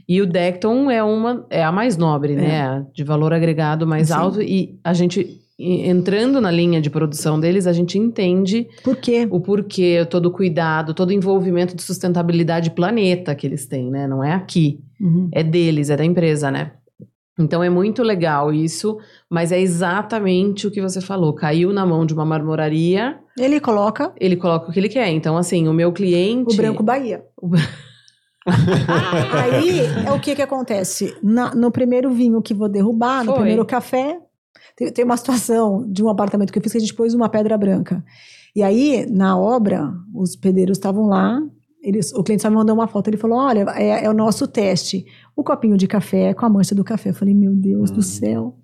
[0.09, 2.45] E o Decton é uma é a mais nobre, né?
[2.45, 2.49] é.
[2.49, 2.87] né?
[2.95, 4.15] De valor agregado mais Sim.
[4.15, 4.43] alto.
[4.43, 9.27] E a gente, entrando na linha de produção deles, a gente entende Por quê?
[9.31, 14.07] o porquê, todo o cuidado, todo o envolvimento de sustentabilidade planeta que eles têm, né?
[14.07, 14.79] Não é aqui.
[15.01, 15.29] Uhum.
[15.33, 16.73] É deles, é da empresa, né?
[17.39, 21.35] Então é muito legal isso, mas é exatamente o que você falou.
[21.35, 23.19] Caiu na mão de uma marmoraria.
[23.37, 24.13] Ele coloca.
[24.21, 25.09] Ele coloca o que ele quer.
[25.09, 26.55] Então, assim, o meu cliente.
[26.55, 27.25] O Branco Bahia.
[27.37, 27.51] O...
[29.33, 31.17] Aí é o que que acontece?
[31.23, 33.41] Na, no primeiro vinho que vou derrubar, no Foi.
[33.41, 34.19] primeiro café,
[34.77, 37.29] tem, tem, uma situação de um apartamento que eu fiz que a gente pôs uma
[37.29, 38.05] pedra branca.
[38.55, 41.43] E aí, na obra, os pedreiros estavam lá,
[41.85, 44.49] eles, o cliente só me mandou uma foto, ele falou, olha, é, é, o nosso
[44.49, 45.05] teste.
[45.37, 47.11] O copinho de café com a mancha do café.
[47.11, 48.57] Eu falei, meu Deus hum, do céu.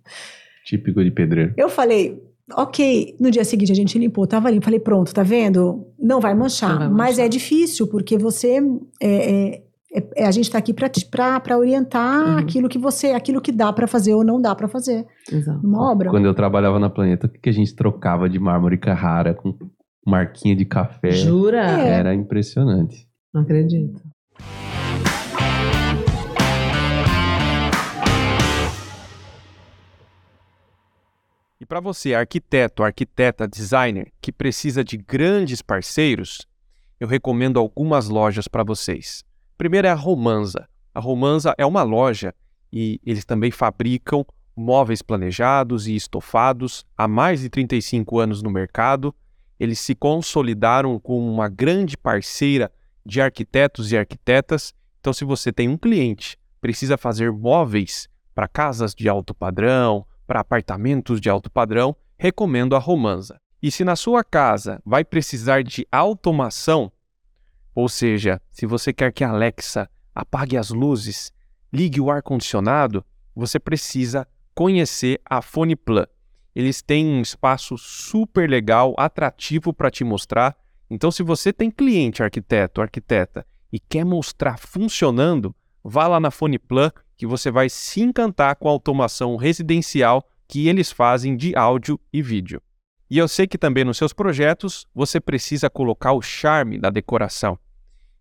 [0.65, 1.53] Típico de pedreiro.
[1.57, 2.23] Eu falei,
[2.57, 3.17] ok.
[3.21, 4.65] No dia seguinte a gente limpou, tava limpo.
[4.65, 5.87] Falei, pronto, tá vendo?
[5.99, 6.71] Não vai manchar.
[6.71, 7.07] Não vai manchar.
[7.07, 8.59] Mas é difícil, porque você...
[9.03, 9.63] É,
[9.93, 12.39] é, é, a gente está aqui para orientar uhum.
[12.39, 15.61] aquilo que você, aquilo que dá para fazer ou não dá para fazer Exato.
[15.63, 16.11] numa obra.
[16.11, 19.53] Quando eu trabalhava na Planeta, o que a gente trocava de mármore Carrara com
[20.07, 21.11] marquinha de café?
[21.11, 21.61] Jura?
[21.61, 23.10] Era impressionante.
[23.33, 24.03] Não acredito.
[31.61, 36.47] E para você, arquiteto, arquiteta, designer, que precisa de grandes parceiros,
[36.99, 39.23] eu recomendo algumas lojas para vocês.
[39.57, 40.69] Primeiro é a Romanza.
[40.93, 42.35] A Romanza é uma loja
[42.73, 44.25] e eles também fabricam
[44.57, 49.15] móveis planejados e estofados há mais de 35 anos no mercado.
[49.59, 52.73] Eles se consolidaram como uma grande parceira
[53.05, 54.75] de arquitetos e arquitetas.
[55.01, 60.41] Então, se você tem um cliente, precisa fazer móveis para casas de alto padrão, para
[60.41, 63.41] apartamentos de alto padrão, recomendo a Romanza.
[63.63, 66.93] E se na sua casa vai precisar de automação,
[67.75, 71.33] ou seja, se você quer que a Alexa apague as luzes,
[71.73, 76.07] ligue o ar-condicionado, você precisa conhecer a PhonePlus.
[76.55, 80.57] Eles têm um espaço super legal, atrativo para te mostrar
[80.91, 86.93] então, se você tem cliente arquiteto, arquiteta e quer mostrar funcionando, vá lá na PhonePlug
[87.17, 92.21] que você vai se encantar com a automação residencial que eles fazem de áudio e
[92.21, 92.61] vídeo.
[93.09, 97.57] E eu sei que também nos seus projetos você precisa colocar o charme da decoração.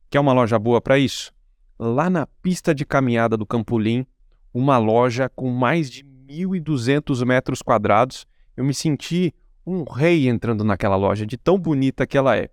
[0.10, 1.34] Quer uma loja boa para isso?
[1.80, 4.06] Lá na pista de caminhada do Campolim,
[4.54, 9.34] uma loja com mais de 1.200 metros quadrados, eu me senti
[9.66, 12.50] um rei entrando naquela loja, de tão bonita que ela é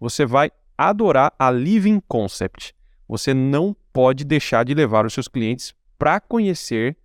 [0.00, 2.74] você vai adorar a Living Concept.
[3.08, 6.96] Você não pode deixar de levar os seus clientes para conhecer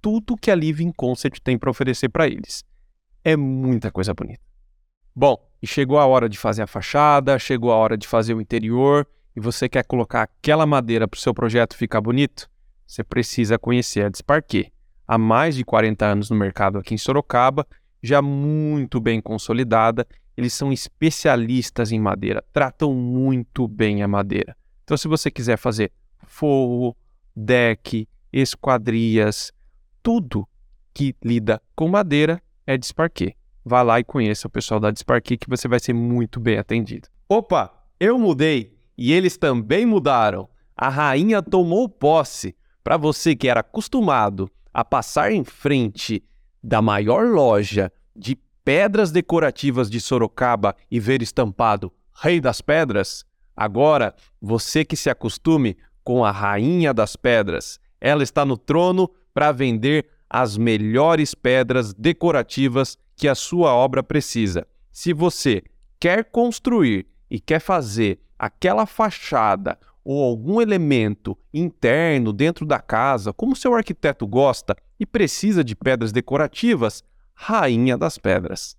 [0.00, 2.64] tudo que a Living Concept tem para oferecer para eles.
[3.22, 4.42] É muita coisa bonita.
[5.14, 8.40] Bom, e chegou a hora de fazer a fachada, chegou a hora de fazer o
[8.40, 12.48] interior, e você quer colocar aquela madeira para o seu projeto ficar bonito?
[12.86, 14.72] Você precisa conhecer a Desparquet.
[15.06, 17.66] Há mais de 40 anos no mercado aqui em Sorocaba,
[18.02, 20.06] já muito bem consolidada,
[20.36, 24.56] eles são especialistas em madeira, tratam muito bem a madeira.
[24.82, 25.92] Então, se você quiser fazer
[26.26, 26.96] forro,
[27.34, 29.52] deck, esquadrias,
[30.02, 30.46] tudo
[30.92, 33.36] que lida com madeira é Desparquet.
[33.64, 37.08] Vá lá e conheça o pessoal da Desparquet que você vai ser muito bem atendido.
[37.28, 40.48] Opa, eu mudei e eles também mudaram.
[40.76, 42.54] A rainha tomou posse.
[42.82, 46.22] Para você que era acostumado a passar em frente
[46.62, 54.14] da maior loja de pedras decorativas de Sorocaba e ver estampado Rei das Pedras, agora
[54.40, 57.78] você que se acostume com a Rainha das Pedras.
[58.00, 64.66] Ela está no trono para vender as melhores pedras decorativas que a sua obra precisa.
[64.90, 65.62] Se você
[66.00, 73.56] quer construir e quer fazer aquela fachada ou algum elemento interno dentro da casa, como
[73.56, 77.02] seu arquiteto gosta e precisa de pedras decorativas,
[77.34, 78.76] Rainha das Pedras.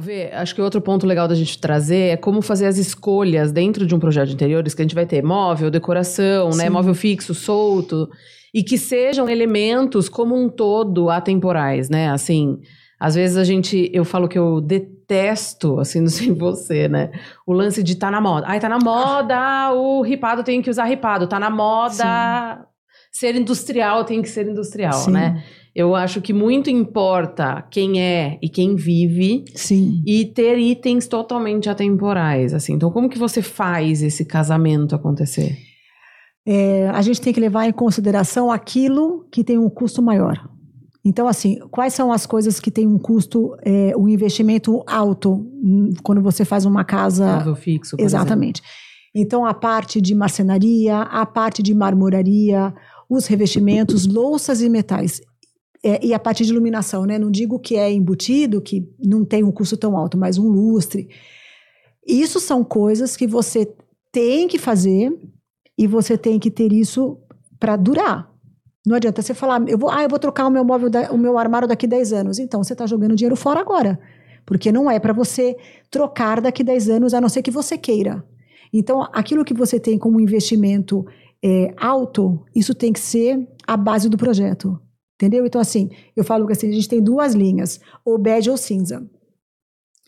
[0.00, 3.86] Vê, acho que outro ponto legal da gente trazer é como fazer as escolhas dentro
[3.86, 7.34] de um projeto de interiores, que a gente vai ter móvel, decoração, né, móvel fixo,
[7.34, 8.08] solto,
[8.54, 12.08] e que sejam elementos como um todo atemporais, né?
[12.10, 12.58] Assim,
[13.00, 17.10] às vezes a gente, eu falo que eu detesto, assim, não sei você, né?
[17.46, 18.46] O lance de tá na moda.
[18.46, 22.64] Ai, tá na moda, o ripado tem que usar ripado, tá na moda Sim.
[23.10, 25.12] ser industrial, tem que ser industrial, Sim.
[25.12, 25.42] né?
[25.74, 29.44] Eu acho que muito importa quem é e quem vive.
[29.54, 30.02] Sim.
[30.04, 32.74] E ter itens totalmente atemporais, assim.
[32.74, 35.56] Então, como que você faz esse casamento acontecer?
[36.46, 40.50] É, a gente tem que levar em consideração aquilo que tem um custo maior.
[41.04, 45.90] Então, assim, quais são as coisas que têm um custo, é, um investimento alto hum,
[46.02, 47.36] quando você faz uma casa.
[47.36, 48.60] Móvel fixo, por Exatamente.
[48.60, 48.80] Exemplo.
[49.14, 52.72] Então, a parte de marcenaria, a parte de marmoraria,
[53.08, 55.20] os revestimentos, louças e metais
[55.82, 57.18] é, e a parte de iluminação, né?
[57.18, 61.08] Não digo que é embutido, que não tem um custo tão alto, mas um lustre.
[62.06, 63.72] Isso são coisas que você
[64.12, 65.10] tem que fazer
[65.78, 67.18] e você tem que ter isso
[67.58, 68.29] para durar.
[68.90, 71.16] Não adianta você falar, eu vou, ah, eu vou trocar o meu móvel, da, o
[71.16, 72.40] meu armário daqui 10 anos.
[72.40, 74.00] Então você está jogando dinheiro fora agora.
[74.44, 75.56] Porque não é para você
[75.88, 78.24] trocar daqui 10 anos, a não ser que você queira.
[78.72, 81.06] Então, aquilo que você tem como investimento
[81.40, 84.76] é, alto, isso tem que ser a base do projeto.
[85.14, 85.46] Entendeu?
[85.46, 89.08] Então, assim, eu falo que assim, a gente tem duas linhas, ou bege ou cinza.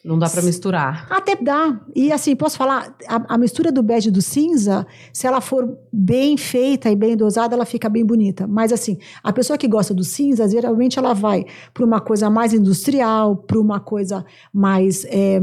[0.04, 1.06] Não dá para misturar.
[1.08, 1.80] Até dá.
[1.94, 5.78] E assim, posso falar, a, a, mistura do bege e do cinza, se ela for
[5.92, 8.46] bem feita e bem dosada, ela fica bem bonita.
[8.48, 12.52] Mas assim, a pessoa que gosta do cinza, geralmente ela vai para uma coisa mais
[12.52, 15.40] industrial, para uma coisa mais é,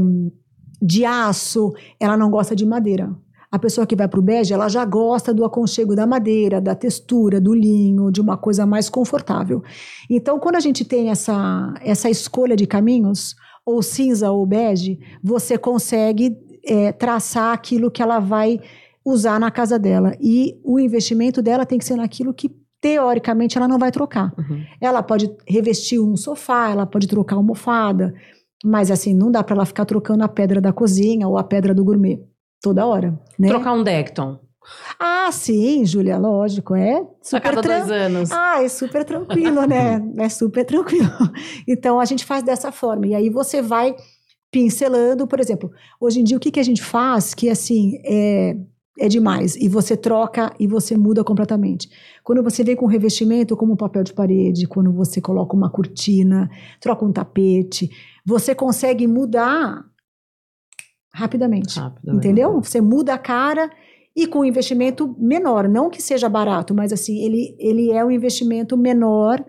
[0.82, 3.10] de aço, ela não gosta de madeira.
[3.50, 6.74] A pessoa que vai para o bege, ela já gosta do aconchego da madeira, da
[6.74, 9.62] textura, do linho, de uma coisa mais confortável.
[10.08, 13.34] Então, quando a gente tem essa, essa escolha de caminhos,
[13.64, 18.60] ou cinza ou bege, você consegue é, traçar aquilo que ela vai
[19.04, 20.12] usar na casa dela.
[20.20, 24.32] E o investimento dela tem que ser naquilo que teoricamente ela não vai trocar.
[24.38, 24.64] Uhum.
[24.80, 28.14] Ela pode revestir um sofá, ela pode trocar uma almofada,
[28.64, 31.74] mas assim, não dá para ela ficar trocando a pedra da cozinha ou a pedra
[31.74, 32.20] do gourmet
[32.60, 33.18] toda hora.
[33.38, 33.48] Né?
[33.48, 34.38] Trocar um Decton.
[34.98, 38.30] Ah, sim, Júlia, lógico, é super a cada dois anos.
[38.30, 40.00] Ah, é super tranquilo, né?
[40.18, 41.10] é super tranquilo.
[41.66, 43.94] Então a gente faz dessa forma e aí você vai
[44.50, 48.56] pincelando, por exemplo, hoje em dia o que, que a gente faz que assim é
[48.98, 51.88] é demais e você troca e você muda completamente.
[52.22, 57.04] Quando você vem com revestimento como papel de parede, quando você coloca uma cortina, troca
[57.04, 57.90] um tapete,
[58.26, 59.82] você consegue mudar
[61.12, 61.78] rapidamente.
[61.78, 62.26] rapidamente.
[62.26, 62.60] Entendeu?
[62.60, 63.70] Você muda a cara
[64.14, 68.10] e com um investimento menor, não que seja barato, mas assim, ele, ele é um
[68.10, 69.44] investimento menor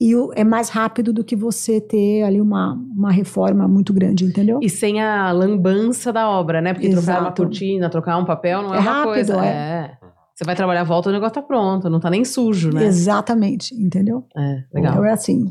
[0.00, 4.24] e o, é mais rápido do que você ter ali uma, uma reforma muito grande,
[4.24, 4.60] entendeu?
[4.62, 6.74] E sem a lambança da obra, né?
[6.74, 7.04] Porque Exato.
[7.04, 9.44] trocar uma cortina, trocar um papel não é, é uma rápido, coisa.
[9.44, 9.48] É.
[9.48, 9.98] é.
[10.34, 12.84] Você vai trabalhar a volta, o negócio tá pronto, não tá nem sujo, né?
[12.84, 14.26] Exatamente, entendeu?
[14.36, 14.92] É, legal.
[14.92, 15.50] Então é assim.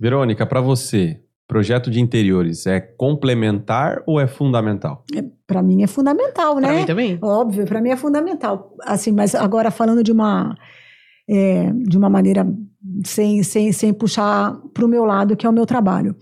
[0.00, 5.04] Verônica, para você, Projeto de interiores é complementar ou é fundamental?
[5.14, 6.68] É, para mim é fundamental, né?
[6.68, 7.18] Para mim também.
[7.22, 8.74] Óbvio, para mim é fundamental.
[8.82, 10.56] Assim, mas agora falando de uma
[11.28, 12.46] é, de uma maneira
[13.04, 16.16] sem, sem, sem puxar para o meu lado, que é o meu trabalho.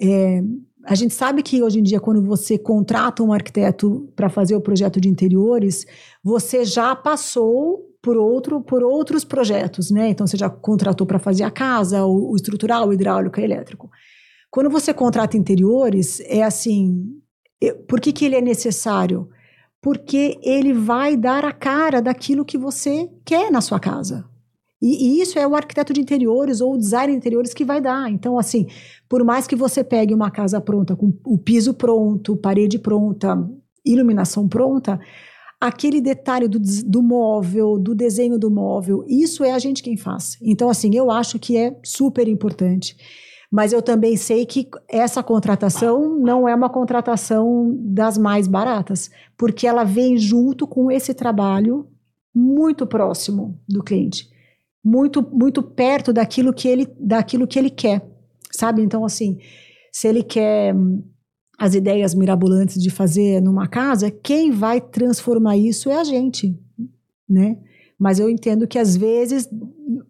[0.00, 0.42] É,
[0.84, 4.60] a gente sabe que hoje em dia, quando você contrata um arquiteto para fazer o
[4.60, 5.84] projeto de interiores,
[6.22, 10.08] você já passou por, outro, por outros projetos, né?
[10.08, 13.90] Então, você já contratou para fazer a casa, o, o estrutural, o hidráulico, o elétrico.
[14.50, 17.20] Quando você contrata interiores, é assim,
[17.88, 19.28] por que, que ele é necessário?
[19.80, 24.24] Porque ele vai dar a cara daquilo que você quer na sua casa.
[24.80, 27.80] E, e, isso é o arquiteto de interiores ou o design de interiores que vai
[27.80, 28.10] dar.
[28.10, 28.66] Então, assim,
[29.08, 33.36] por mais que você pegue uma casa pronta, com o piso pronto, parede pronta,
[33.84, 35.00] iluminação pronta,
[35.60, 40.38] aquele detalhe do, do móvel, do desenho do móvel, isso é a gente quem faz.
[40.40, 42.96] Então, assim, eu acho que é super importante.
[43.50, 49.66] Mas eu também sei que essa contratação não é uma contratação das mais baratas, porque
[49.66, 51.88] ela vem junto com esse trabalho
[52.34, 54.28] muito próximo do cliente,
[54.84, 58.06] muito muito perto daquilo que ele daquilo que ele quer,
[58.52, 58.82] sabe?
[58.82, 59.38] Então assim,
[59.90, 61.02] se ele quer hum,
[61.58, 66.54] as ideias mirabolantes de fazer numa casa, quem vai transformar isso é a gente,
[67.28, 67.56] né?
[67.98, 69.48] Mas eu entendo que às vezes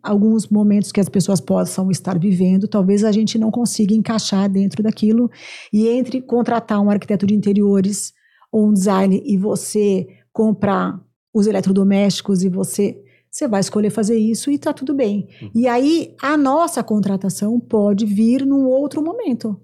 [0.03, 4.83] alguns momentos que as pessoas possam estar vivendo, talvez a gente não consiga encaixar dentro
[4.83, 5.31] daquilo.
[5.73, 8.13] E entre contratar um arquiteto de interiores
[8.53, 11.01] ou um design e você comprar
[11.33, 15.29] os eletrodomésticos e você você vai escolher fazer isso e está tudo bem.
[15.43, 15.51] Uhum.
[15.55, 19.61] E aí a nossa contratação pode vir num outro momento,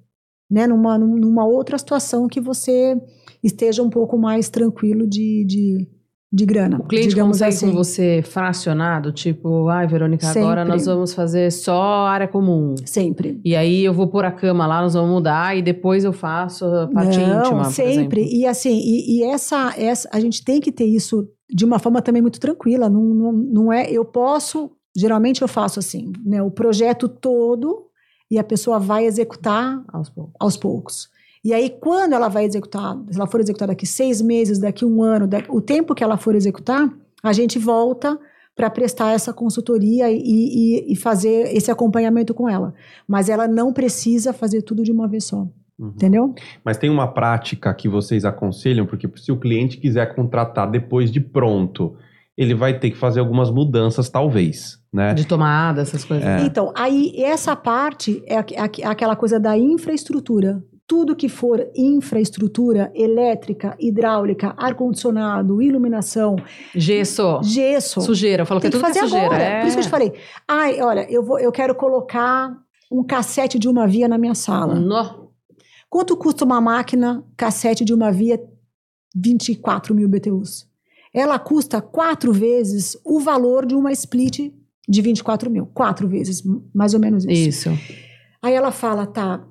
[0.50, 0.66] né?
[0.66, 2.94] Numa, numa outra situação que você
[3.42, 5.88] esteja um pouco mais tranquilo de, de
[6.34, 6.78] de grana.
[6.80, 7.70] O cliente consegue assim.
[7.70, 10.40] com você fracionado, tipo, ai, Verônica, Sempre.
[10.40, 12.74] agora nós vamos fazer só área comum.
[12.84, 13.40] Sempre.
[13.44, 16.64] E aí eu vou pôr a cama lá, nós vamos mudar e depois eu faço
[16.64, 17.64] a parte Não, íntima.
[17.66, 18.24] Sempre.
[18.24, 22.02] E assim, e, e, essa, essa, a gente tem que ter isso de uma forma
[22.02, 22.90] também muito tranquila.
[22.90, 26.42] Não, não, não é, eu posso, geralmente eu faço assim, né?
[26.42, 27.84] O projeto todo
[28.28, 30.34] e a pessoa vai executar aos poucos.
[30.40, 31.08] Aos poucos.
[31.44, 35.02] E aí, quando ela vai executar, se ela for executar daqui seis meses, daqui um
[35.02, 36.90] ano, daqui, o tempo que ela for executar,
[37.22, 38.18] a gente volta
[38.56, 42.72] para prestar essa consultoria e, e, e, fazer esse acompanhamento com ela.
[43.06, 45.46] Mas ela não precisa fazer tudo de uma vez só.
[45.78, 45.88] Uhum.
[45.88, 46.34] Entendeu?
[46.64, 51.20] Mas tem uma prática que vocês aconselham, porque se o cliente quiser contratar depois de
[51.20, 51.96] pronto,
[52.38, 55.12] ele vai ter que fazer algumas mudanças, talvez, né?
[55.14, 56.24] De tomada, essas coisas.
[56.24, 56.42] É.
[56.42, 63.76] Então, aí essa parte é, é aquela coisa da infraestrutura tudo que for infraestrutura elétrica,
[63.80, 66.36] hidráulica, ar-condicionado, iluminação.
[66.74, 67.40] Gesso.
[67.42, 68.00] Gesso.
[68.00, 68.42] Sujeira.
[68.42, 69.26] Eu falo que, é tudo fazer que é sujeira.
[69.26, 69.42] Agora.
[69.42, 69.60] É.
[69.60, 70.12] Por isso que eu te falei.
[70.46, 72.54] Ai, olha, eu, vou, eu quero colocar
[72.90, 74.74] um cassete de uma via na minha sala.
[74.74, 75.30] No.
[75.88, 78.38] Quanto custa uma máquina cassete de uma via?
[79.14, 80.66] 24 mil BTUs.
[81.14, 84.52] Ela custa quatro vezes o valor de uma split
[84.88, 85.66] de 24 mil.
[85.66, 86.42] Quatro vezes,
[86.74, 87.68] mais ou menos isso.
[87.68, 87.70] Isso.
[88.42, 89.46] Aí ela fala, tá,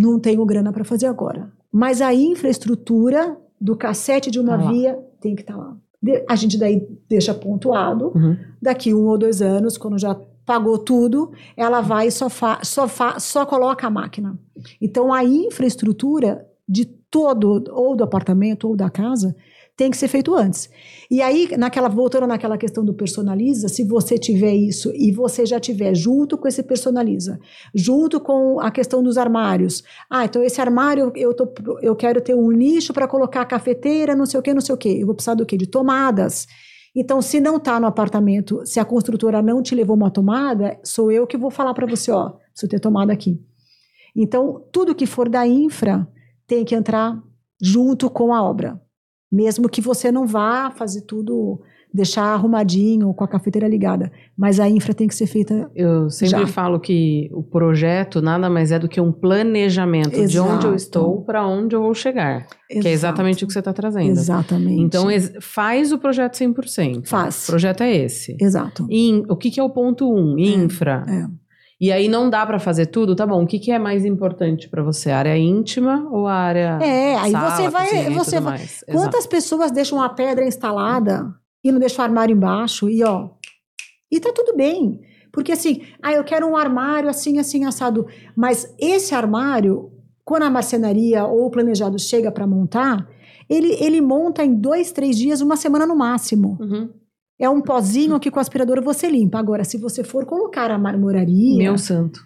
[0.00, 1.50] não tenho grana para fazer agora.
[1.70, 5.76] Mas a infraestrutura do cassete de uma tá via tem que estar tá lá.
[6.28, 8.12] A gente daí deixa pontuado.
[8.14, 8.36] Uhum.
[8.60, 12.28] Daqui um ou dois anos, quando já pagou tudo, ela vai e só,
[12.62, 12.88] só,
[13.18, 14.38] só coloca a máquina.
[14.80, 19.36] Então, a infraestrutura de todo, ou do apartamento ou da casa,
[19.80, 20.68] tem que ser feito antes.
[21.10, 25.58] E aí, naquela, voltando naquela questão do personaliza, se você tiver isso e você já
[25.58, 27.40] tiver junto com esse personaliza,
[27.74, 29.82] junto com a questão dos armários.
[30.10, 31.50] Ah, então esse armário eu, tô,
[31.80, 34.76] eu quero ter um nicho para colocar cafeteira, não sei o que, não sei o
[34.76, 35.00] que.
[35.00, 35.56] Eu vou precisar do quê?
[35.56, 36.46] De tomadas.
[36.94, 41.10] Então, se não está no apartamento, se a construtora não te levou uma tomada, sou
[41.10, 43.40] eu que vou falar para você, ó, preciso ter tomada aqui.
[44.14, 46.06] Então, tudo que for da infra
[46.46, 47.18] tem que entrar
[47.62, 48.78] junto com a obra.
[49.30, 51.60] Mesmo que você não vá fazer tudo,
[51.92, 54.10] deixar arrumadinho, com a cafeteira ligada.
[54.36, 55.70] Mas a infra tem que ser feita.
[55.74, 56.46] Eu sempre já.
[56.46, 60.28] falo que o projeto nada mais é do que um planejamento Exato.
[60.28, 62.46] de onde eu estou para onde eu vou chegar.
[62.68, 62.82] Exato.
[62.82, 64.10] Que é exatamente o que você está trazendo.
[64.10, 64.80] Exatamente.
[64.82, 65.06] Então,
[65.40, 67.06] faz o projeto 100%.
[67.06, 67.44] Faz.
[67.44, 68.36] O projeto é esse.
[68.40, 68.86] Exato.
[68.88, 70.16] In, o que, que é o ponto 1?
[70.16, 70.38] Um?
[70.38, 71.04] Infra.
[71.08, 71.20] É.
[71.20, 71.49] é.
[71.80, 73.42] E aí não dá para fazer tudo, tá bom?
[73.42, 75.10] O que, que é mais importante para você?
[75.10, 78.58] A área íntima ou a área É, aí sala, você vai, você vai.
[78.58, 78.84] Mais.
[78.86, 79.28] Quantas Exato.
[79.28, 83.30] pessoas deixam a pedra instalada e não deixam o armário embaixo e ó,
[84.12, 85.00] e tá tudo bem.
[85.32, 88.06] Porque assim, ah, eu quero um armário assim, assim, assado.
[88.36, 89.90] Mas esse armário,
[90.24, 93.08] quando a marcenaria ou o planejado chega para montar,
[93.48, 96.58] ele, ele monta em dois, três dias, uma semana no máximo.
[96.60, 96.90] Uhum.
[97.40, 99.38] É um pozinho que com o aspirador você limpa.
[99.38, 101.56] Agora, se você for colocar a marmoraria.
[101.56, 102.20] Meu santo.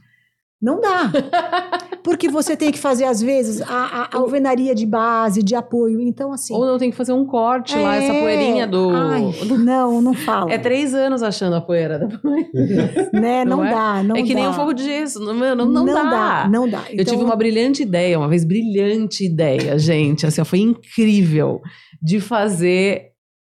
[0.61, 1.13] Não dá.
[2.03, 6.01] Porque você tem que fazer, às vezes, a, a, alvenaria de base, de apoio.
[6.01, 6.53] Então, assim.
[6.53, 7.81] Ou não tem que fazer um corte é...
[7.81, 8.21] lá, essa é.
[8.21, 8.91] poeirinha do.
[8.91, 10.53] Ai, não, não fala.
[10.53, 12.47] É três anos achando a poeira depois.
[13.13, 13.45] né?
[13.45, 13.71] Não, não é?
[13.71, 14.41] dá, não É que dá.
[14.41, 15.21] nem um fogo de gesso.
[15.21, 16.03] Não, não, não, não dá.
[16.03, 16.49] dá.
[16.51, 16.81] Não dá.
[16.81, 16.93] Então...
[16.93, 20.27] Eu tive então uma brilhante ideia, uma vez, brilhante ideia, gente.
[20.27, 21.61] Assim, foi incrível
[22.03, 23.14] de fazer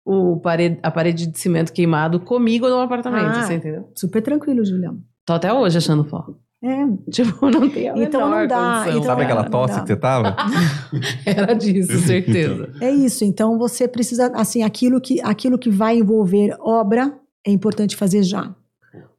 [0.05, 3.91] o parede, a parede de cimento queimado comigo no apartamento, ah, você entendeu?
[3.95, 4.99] Super tranquilo, Julião.
[5.25, 6.39] Tô até hoje achando fogo.
[6.63, 7.11] É.
[7.11, 8.87] Tipo, não tem a Então não dá.
[8.89, 10.37] Então, Sabe aquela tosse que você tava?
[11.25, 12.71] Era disso, certeza.
[12.81, 13.25] É isso.
[13.25, 17.15] Então você precisa, assim, aquilo que, aquilo que vai envolver obra
[17.47, 18.55] é importante fazer já.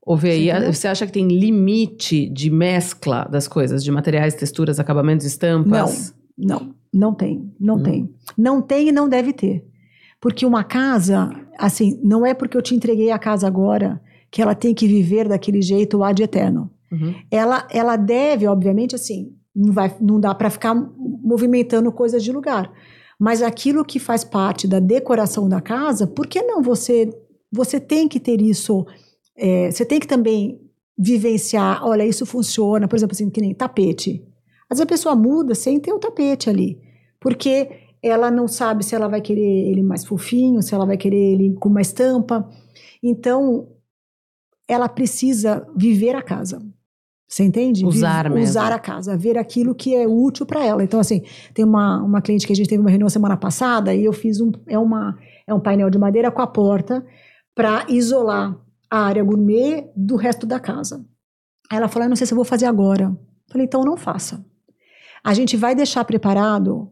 [0.05, 5.25] Ouve aí, você acha que tem limite de mescla das coisas, de materiais, texturas, acabamentos,
[5.25, 6.13] estampas?
[6.37, 7.83] Não, não, não tem, não hum.
[7.83, 8.15] tem.
[8.37, 9.65] Não tem e não deve ter.
[10.25, 14.01] Porque uma casa, assim, não é porque eu te entreguei a casa agora
[14.31, 16.71] que ela tem que viver daquele jeito ad eterno.
[16.91, 17.13] Uhum.
[17.29, 22.73] Ela, ela deve, obviamente, assim, não, vai, não dá para ficar movimentando coisas de lugar.
[23.19, 27.07] Mas aquilo que faz parte da decoração da casa, por que não você
[27.51, 28.83] você tem que ter isso?
[29.37, 30.59] É, você tem que também
[30.97, 31.85] vivenciar.
[31.85, 32.87] Olha, isso funciona.
[32.87, 34.25] Por exemplo, assim, que nem tapete.
[34.67, 36.79] Às vezes a pessoa muda sem ter o tapete ali,
[37.19, 41.33] porque ela não sabe se ela vai querer ele mais fofinho, se ela vai querer
[41.33, 42.47] ele com uma estampa.
[43.01, 43.67] Então,
[44.67, 46.61] ela precisa viver a casa.
[47.27, 47.83] Você entende?
[47.83, 48.47] Usar mesmo.
[48.47, 50.83] Usar a casa, ver aquilo que é útil para ela.
[50.83, 54.05] Então, assim, tem uma, uma cliente que a gente teve uma reunião semana passada e
[54.05, 57.03] eu fiz um, é uma, é um painel de madeira com a porta
[57.55, 58.55] para isolar
[58.87, 61.03] a área gourmet do resto da casa.
[61.71, 63.05] Ela falou, eu não sei se eu vou fazer agora.
[63.05, 64.45] Eu falei, então não faça.
[65.23, 66.91] A gente vai deixar preparado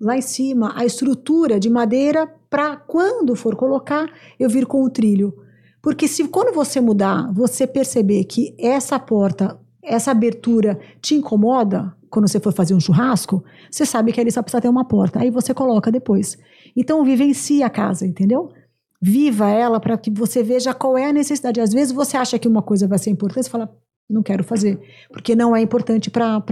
[0.00, 4.90] lá em cima a estrutura de madeira para quando for colocar, eu vir com o
[4.90, 5.34] trilho.
[5.82, 12.28] Porque se quando você mudar, você perceber que essa porta essa abertura te incomoda quando
[12.28, 15.20] você for fazer um churrasco, você sabe que ali só precisa ter uma porta.
[15.20, 16.38] Aí você coloca depois.
[16.76, 18.50] Então, vivencie a casa, entendeu?
[19.02, 21.60] Viva ela para que você veja qual é a necessidade.
[21.60, 23.70] Às vezes você acha que uma coisa vai ser importante, você fala,
[24.08, 24.80] não quero fazer,
[25.12, 26.42] porque não é importante para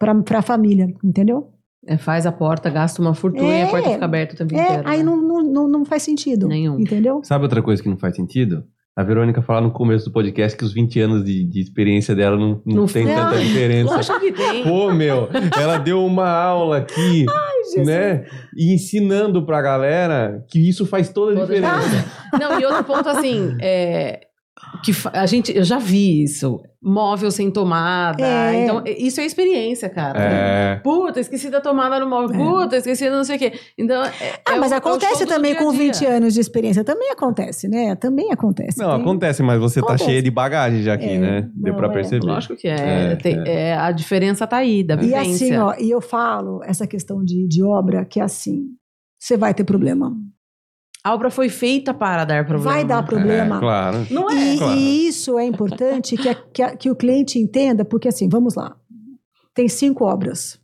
[0.00, 1.52] a família, entendeu?
[1.86, 4.54] É, faz a porta, gasta uma fortuna é, e a porta fica aberta o tempo
[4.54, 4.82] é, inteiro.
[4.84, 5.04] Aí né?
[5.04, 6.48] não, não, não faz sentido.
[6.48, 6.80] Nenhum.
[6.80, 7.20] Entendeu?
[7.22, 8.64] Sabe outra coisa que não faz sentido?
[8.96, 12.34] A Verônica fala no começo do podcast que os 20 anos de, de experiência dela
[12.34, 13.94] não, não, não tem tanta diferença.
[13.94, 14.64] Lógico que tem.
[14.64, 15.28] Pô, meu,
[15.60, 18.24] ela deu uma aula aqui, Ai, né?
[18.56, 22.06] E ensinando pra galera que isso faz toda a diferença.
[22.40, 24.25] Não, e outro ponto assim, é,
[24.82, 28.24] que a gente, eu já vi isso móvel sem tomada.
[28.24, 28.62] É.
[28.62, 30.18] Então, isso é experiência, cara.
[30.18, 30.76] É.
[30.76, 32.40] Puta, esqueci da tomada no móvel.
[32.40, 32.44] É.
[32.44, 33.52] Puta, esqueci da não sei o quê.
[33.76, 36.84] Então, é, ah, é mas o, acontece também com 20 anos de experiência.
[36.84, 37.96] Também acontece, né?
[37.96, 38.78] Também acontece.
[38.78, 39.00] Não, tem...
[39.00, 40.04] acontece, mas você tá acontece.
[40.04, 41.18] tá cheia de bagagem já aqui, é.
[41.18, 41.50] né?
[41.54, 41.88] Deu é.
[41.88, 42.26] perceber.
[42.26, 43.16] Lógico que é.
[43.16, 43.36] Tem,
[43.74, 45.44] a diferença tá aí, da vivência.
[45.44, 48.66] E assim, ó, e eu falo essa questão de, de obra, que é assim,
[49.18, 50.14] você vai ter problema.
[51.06, 52.72] A obra foi feita para dar problema.
[52.72, 53.56] Vai dar problema.
[53.58, 54.06] É, claro.
[54.10, 54.54] Não é?
[54.54, 54.76] E, claro.
[54.76, 58.56] e isso é importante que, a, que, a, que, o cliente entenda, porque assim, vamos
[58.56, 58.76] lá.
[59.54, 60.58] Tem cinco obras.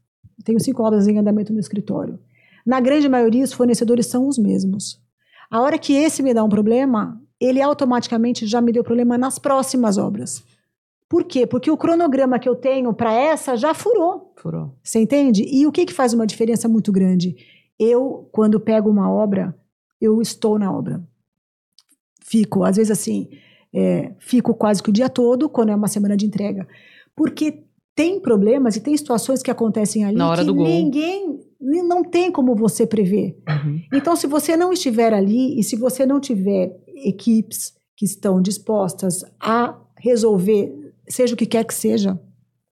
[0.44, 2.18] Tenho cinco obras em andamento no escritório.
[2.66, 5.00] Na grande maioria, os fornecedores são os mesmos.
[5.48, 9.38] A hora que esse me dá um problema, ele automaticamente já me deu problema nas
[9.38, 10.42] próximas obras.
[11.08, 11.46] Por quê?
[11.46, 14.32] Porque o cronograma que eu tenho para essa já furou.
[14.38, 14.74] Furou.
[14.82, 15.44] Você entende?
[15.46, 17.36] E o que, que faz uma diferença muito grande?
[17.78, 19.56] Eu, quando pego uma obra,
[20.02, 21.00] eu estou na obra.
[22.20, 23.28] Fico, às vezes assim,
[23.72, 26.66] é, fico quase que o dia todo, quando é uma semana de entrega.
[27.14, 27.62] Porque
[27.94, 33.36] tem problemas e tem situações que acontecem ali que ninguém não tem como você prever.
[33.48, 33.80] Uhum.
[33.92, 39.22] Então, se você não estiver ali e se você não tiver equipes que estão dispostas
[39.38, 42.18] a resolver, seja o que quer que seja,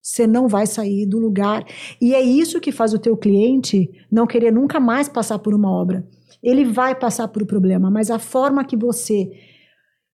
[0.01, 1.63] você não vai sair do lugar.
[2.01, 5.71] E é isso que faz o teu cliente não querer nunca mais passar por uma
[5.71, 6.05] obra
[6.41, 9.29] ele vai passar por um problema, mas a forma que você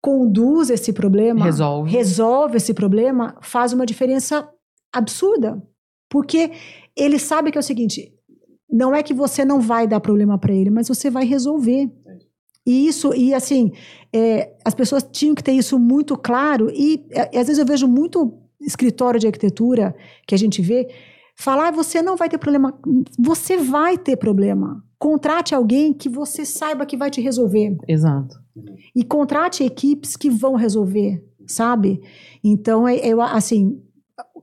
[0.02, 4.50] conduz esse problema, resolve, resolve esse problema, faz uma diferença
[4.92, 5.62] absurda.
[6.10, 6.52] Porque
[6.96, 8.14] ele sabe que é o seguinte:
[8.70, 11.90] não é que você não vai dar problema para ele, mas você vai resolver.
[12.66, 13.72] E isso, e assim,
[14.14, 17.88] é, as pessoas tinham que ter isso muito claro, e, e às vezes eu vejo
[17.88, 19.96] muito escritório de arquitetura
[20.28, 20.88] que a gente vê
[21.36, 22.80] falar, ah, você não vai ter problema.
[23.20, 24.84] Você vai ter problema.
[25.02, 27.76] Contrate alguém que você saiba que vai te resolver.
[27.88, 28.40] Exato.
[28.96, 32.00] E contrate equipes que vão resolver, sabe?
[32.44, 33.82] Então, é, eu, assim,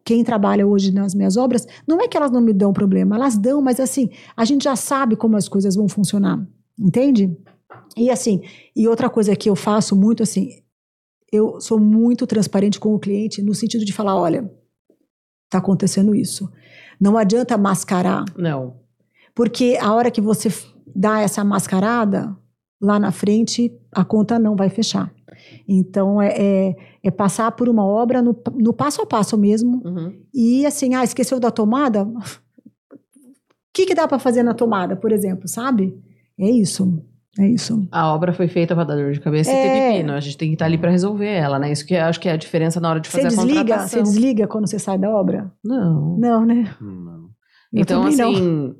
[0.04, 3.38] quem trabalha hoje nas minhas obras, não é que elas não me dão problema, elas
[3.38, 6.44] dão, mas assim, a gente já sabe como as coisas vão funcionar,
[6.76, 7.30] entende?
[7.96, 8.40] E assim,
[8.74, 10.48] e outra coisa que eu faço muito assim,
[11.32, 14.50] eu sou muito transparente com o cliente no sentido de falar, olha,
[15.44, 16.50] está acontecendo isso.
[17.00, 18.24] Não adianta mascarar.
[18.36, 18.87] Não.
[19.38, 20.48] Porque a hora que você
[20.96, 22.36] dá essa mascarada,
[22.82, 25.14] lá na frente a conta não vai fechar.
[25.68, 29.80] Então, é, é, é passar por uma obra no, no passo a passo mesmo.
[29.84, 30.12] Uhum.
[30.34, 32.04] E assim, ah, esqueceu da tomada?
[32.90, 35.96] O que, que dá para fazer na tomada, por exemplo, sabe?
[36.36, 37.00] É isso.
[37.38, 37.86] É isso.
[37.92, 39.54] A obra foi feita para dar dor de cabeça é...
[39.54, 40.14] e ter pepino.
[40.14, 41.70] A gente tem que estar tá ali para resolver ela, né?
[41.70, 44.04] Isso que acho que é a diferença na hora de fazer você desliga, a contratação.
[44.04, 45.52] Você desliga quando você sai da obra?
[45.64, 46.18] Não.
[46.18, 46.74] Não, né?
[46.80, 47.28] Não.
[47.72, 48.74] Então, assim, não.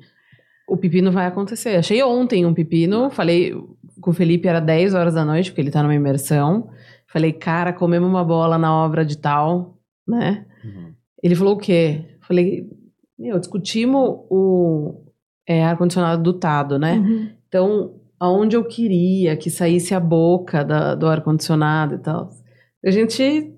[0.69, 1.75] O pepino vai acontecer.
[1.75, 3.53] Achei ontem um pepino, falei
[3.99, 6.69] com o Felipe, era 10 horas da noite, porque ele tá numa imersão.
[7.07, 10.45] Falei, cara, comemos uma bola na obra de tal, né?
[10.63, 10.93] Uhum.
[11.21, 12.05] Ele falou o quê?
[12.21, 12.69] Falei,
[13.17, 15.03] meu, discutimos o
[15.47, 16.95] é, ar-condicionado dotado, né?
[16.97, 17.29] Uhum.
[17.47, 22.29] Então, aonde eu queria que saísse a boca da, do ar-condicionado e tal.
[22.85, 23.53] A gente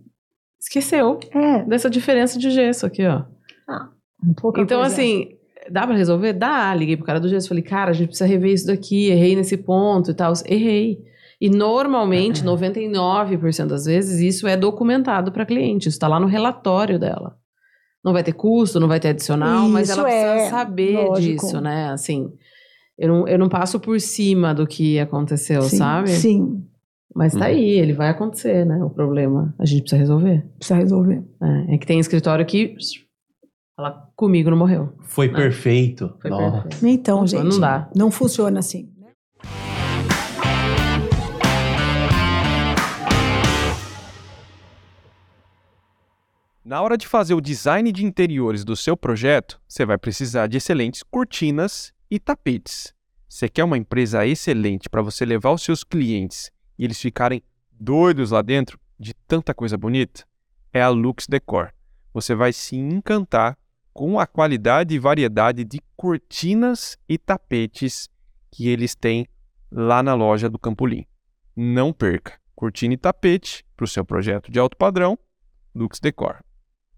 [0.60, 1.64] esqueceu é.
[1.66, 3.24] dessa diferença de gesso aqui, ó.
[3.68, 3.90] Ah,
[4.24, 5.30] um pouco Então, assim,
[5.72, 6.34] dá para resolver?
[6.34, 6.74] Dá.
[6.76, 9.58] Liguei pro cara do gesso, falei, cara, a gente precisa rever isso daqui, errei nesse
[9.58, 10.34] ponto e tal.
[10.46, 11.00] Errei.
[11.40, 17.00] E normalmente, 99% das vezes, isso é documentado para cliente, isso está lá no relatório
[17.00, 17.36] dela.
[18.04, 21.46] Não vai ter custo, não vai ter adicional, isso mas ela precisa é, saber lógico.
[21.46, 21.90] disso, né?
[21.90, 22.32] Assim,
[22.98, 26.10] eu não, eu não passo por cima do que aconteceu, sim, sabe?
[26.10, 26.64] Sim.
[27.14, 27.44] Mas tá hum.
[27.44, 28.84] aí, ele vai acontecer, né?
[28.84, 29.54] O problema.
[29.58, 30.46] A gente precisa resolver.
[30.58, 31.24] Precisa resolver.
[31.42, 32.76] É, é que tem escritório que.
[33.82, 34.96] Ela comigo não morreu.
[35.02, 35.34] Foi né?
[35.34, 36.16] perfeito.
[36.22, 36.86] Foi perfeito.
[36.86, 37.46] Então, gente.
[37.46, 37.90] Não dá.
[37.96, 38.94] Não funciona assim.
[46.64, 50.58] Na hora de fazer o design de interiores do seu projeto, você vai precisar de
[50.58, 52.94] excelentes cortinas e tapetes.
[53.28, 58.30] Você quer uma empresa excelente para você levar os seus clientes e eles ficarem doidos
[58.30, 60.24] lá dentro de tanta coisa bonita?
[60.72, 61.74] É a Lux Decor.
[62.14, 63.58] Você vai se encantar
[63.94, 68.10] com a qualidade e variedade de cortinas e tapetes
[68.50, 69.28] que eles têm
[69.72, 71.06] lá na loja do Campolim.
[71.56, 72.40] Não perca!
[72.56, 75.18] Cortina e tapete para o seu projeto de alto padrão,
[75.74, 76.44] Lux Decor.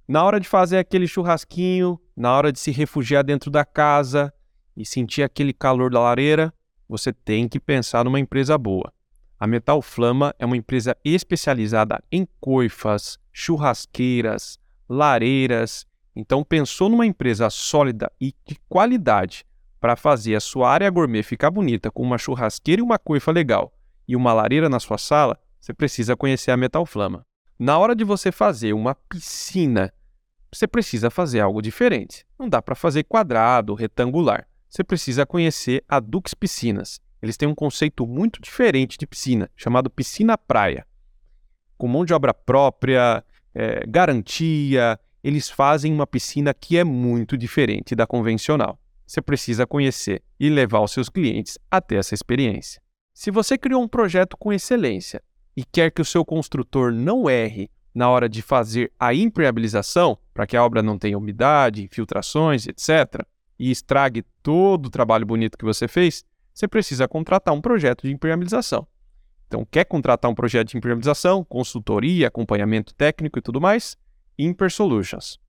[0.08, 4.34] Na hora de fazer aquele churrasquinho, na hora de se refugiar dentro da casa,
[4.76, 6.54] e sentir aquele calor da lareira,
[6.88, 8.92] você tem que pensar numa empresa boa.
[9.40, 15.86] A Metal Flama é uma empresa especializada em coifas, churrasqueiras, lareiras.
[16.16, 19.46] Então, pensou numa empresa sólida e de qualidade
[19.80, 23.74] para fazer a sua área gourmet ficar bonita com uma churrasqueira e uma coifa legal
[24.08, 27.26] e uma lareira na sua sala, você precisa conhecer a Metal Flama.
[27.58, 29.94] Na hora de você fazer uma piscina,
[30.52, 32.26] você precisa fazer algo diferente.
[32.38, 37.00] Não dá para fazer quadrado, retangular você precisa conhecer a Dux Piscinas.
[37.22, 40.84] Eles têm um conceito muito diferente de piscina, chamado piscina praia.
[41.78, 47.96] Com mão de obra própria, é, garantia, eles fazem uma piscina que é muito diferente
[47.96, 48.78] da convencional.
[49.06, 52.82] Você precisa conhecer e levar os seus clientes até essa experiência.
[53.14, 55.22] Se você criou um projeto com excelência
[55.56, 60.48] e quer que o seu construtor não erre na hora de fazer a impermeabilização, para
[60.48, 63.24] que a obra não tenha umidade, infiltrações, etc.,
[63.60, 68.12] e estrague todo o trabalho bonito que você fez, você precisa contratar um projeto de
[68.12, 68.88] impermeabilização.
[69.48, 73.96] Então, quer contratar um projeto de impermeabilização, consultoria, acompanhamento técnico e tudo mais?
[74.38, 75.40] Imper Solutions.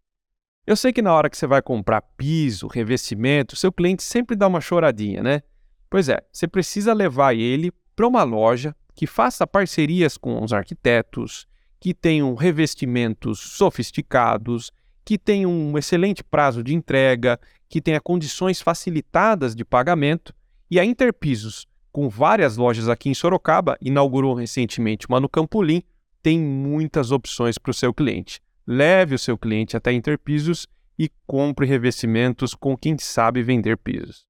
[0.66, 4.46] Eu sei que na hora que você vai comprar piso, revestimento, seu cliente sempre dá
[4.46, 5.42] uma choradinha, né?
[5.90, 11.46] Pois é, você precisa levar ele para uma loja que faça parcerias com os arquitetos,
[11.78, 14.72] que tenham revestimentos sofisticados,
[15.04, 20.34] que tenham um excelente prazo de entrega, que tenha condições facilitadas de pagamento,
[20.70, 25.82] e a Interpisos, com várias lojas aqui em Sorocaba, inaugurou recentemente uma no Campolim,
[26.22, 28.40] tem muitas opções para o seu cliente.
[28.66, 30.66] Leve o seu cliente até Interpisos
[30.98, 34.26] e compre revestimentos com quem sabe vender pisos.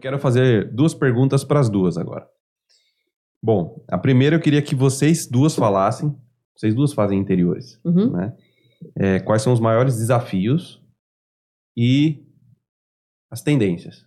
[0.00, 2.26] Quero fazer duas perguntas para as duas agora.
[3.42, 6.16] Bom, a primeira eu queria que vocês duas falassem,
[6.56, 8.10] vocês duas fazem interiores, uhum.
[8.10, 8.34] né?
[8.96, 10.82] É, quais são os maiores desafios
[11.76, 12.26] e
[13.30, 14.06] as tendências?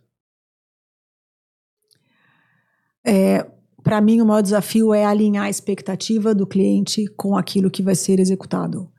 [3.06, 3.46] É,
[3.84, 7.94] Para mim, o maior desafio é alinhar a expectativa do cliente com aquilo que vai
[7.94, 8.90] ser executado.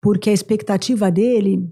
[0.00, 1.70] Porque a expectativa dele,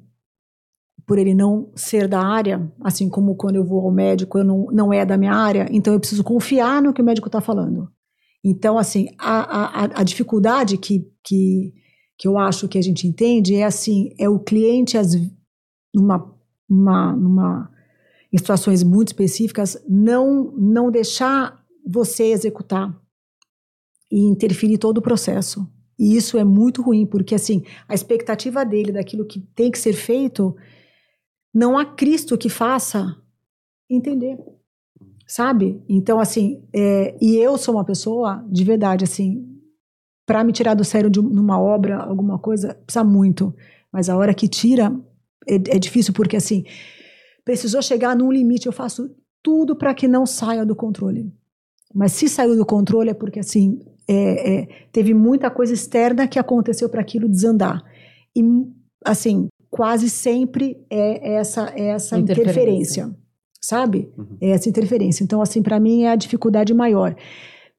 [1.07, 4.67] por ele não ser da área, assim como quando eu vou ao médico, eu não,
[4.71, 7.91] não é da minha área, então eu preciso confiar no que o médico está falando.
[8.45, 11.73] Então, assim, a, a, a dificuldade que, que,
[12.19, 15.15] que eu acho que a gente entende é assim, é o cliente, as,
[15.95, 16.35] numa,
[16.69, 17.71] uma, numa,
[18.33, 22.95] em situações muito específicas, não, não deixar você executar.
[24.11, 25.67] e interferir todo o processo.
[25.99, 29.95] E isso é muito ruim, porque assim, a expectativa dele daquilo que tem que ser
[29.95, 30.55] feito,
[31.55, 33.17] não há Cristo que faça
[33.89, 34.39] entender.
[35.27, 35.83] Sabe?
[35.89, 39.49] Então, assim, é, e eu sou uma pessoa, de verdade, assim,
[40.27, 43.55] para me tirar do sério de uma obra, alguma coisa, precisa muito.
[43.91, 44.93] Mas a hora que tira,
[45.49, 46.65] é, é difícil, porque assim,
[47.45, 49.11] precisou chegar num limite, eu faço
[49.43, 51.33] tudo para que não saia do controle.
[51.95, 56.39] Mas se saiu do controle é porque assim é, é, teve muita coisa externa que
[56.39, 57.83] aconteceu para aquilo desandar.
[58.35, 58.43] E
[59.05, 63.23] assim quase sempre é essa é essa interferência, interferência
[63.61, 64.13] sabe?
[64.19, 64.37] Uhum.
[64.41, 65.25] É essa interferência.
[65.25, 67.15] Então assim para mim é a dificuldade maior.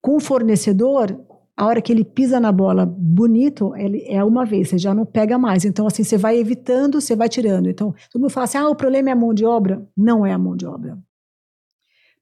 [0.02, 1.18] Com o fornecedor
[1.56, 5.06] a hora que ele pisa na bola bonito, ele é uma vez, você já não
[5.06, 5.66] pega mais.
[5.66, 7.70] Então, assim, você vai evitando, você vai tirando.
[7.70, 9.86] Então, todo mundo fala assim: ah, o problema é a mão de obra.
[9.96, 10.98] Não é a mão de obra.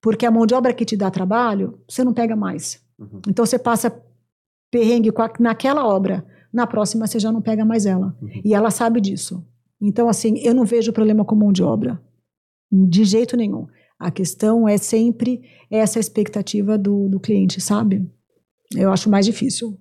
[0.01, 2.83] Porque a mão de obra que te dá trabalho, você não pega mais.
[2.97, 3.21] Uhum.
[3.27, 4.03] Então você passa
[4.71, 8.15] perrengue naquela obra, na próxima você já não pega mais ela.
[8.21, 8.41] Uhum.
[8.43, 9.45] E ela sabe disso.
[9.79, 12.01] Então, assim, eu não vejo problema com mão de obra.
[12.71, 13.67] De jeito nenhum.
[13.97, 18.07] A questão é sempre essa expectativa do, do cliente, sabe?
[18.75, 19.77] Eu acho mais difícil.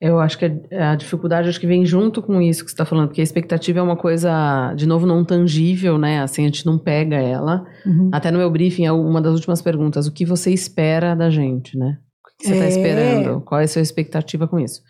[0.00, 3.08] Eu acho que a dificuldade acho que vem junto com isso que você está falando,
[3.08, 6.22] porque a expectativa é uma coisa, de novo, não tangível, né?
[6.22, 7.66] Assim, a gente não pega ela.
[7.84, 8.08] Uhum.
[8.10, 11.76] Até no meu briefing, é uma das últimas perguntas: o que você espera da gente,
[11.76, 11.98] né?
[12.24, 12.68] O que você está é.
[12.68, 13.40] esperando?
[13.42, 14.80] Qual é a sua expectativa com isso?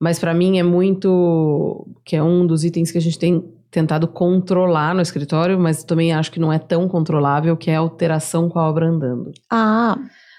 [0.00, 1.88] Mas para mim é muito.
[2.04, 6.12] que é um dos itens que a gente tem tentado controlar no escritório, mas também
[6.12, 9.32] acho que não é tão controlável, que é a alteração com a obra andando.
[9.50, 9.98] Ah.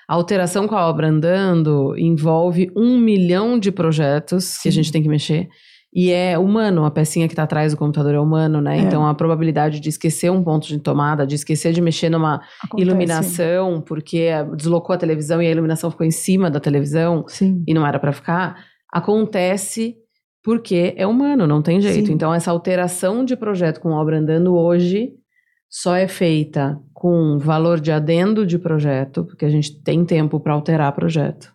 [0.09, 4.61] A alteração com a obra andando envolve um milhão de projetos Sim.
[4.63, 5.47] que a gente tem que mexer.
[5.93, 8.79] E é humano, a pecinha que está atrás do computador é humano, né?
[8.79, 8.81] É.
[8.81, 12.89] Então a probabilidade de esquecer um ponto de tomada, de esquecer de mexer numa Acontece.
[12.89, 17.63] iluminação, porque deslocou a televisão e a iluminação ficou em cima da televisão Sim.
[17.67, 19.95] e não era para ficar, acontece
[20.43, 22.07] porque é humano, não tem jeito.
[22.07, 22.13] Sim.
[22.13, 25.18] Então essa alteração de projeto com obra andando hoje
[25.69, 30.53] só é feita com valor de adendo de projeto, porque a gente tem tempo para
[30.53, 31.53] alterar projeto.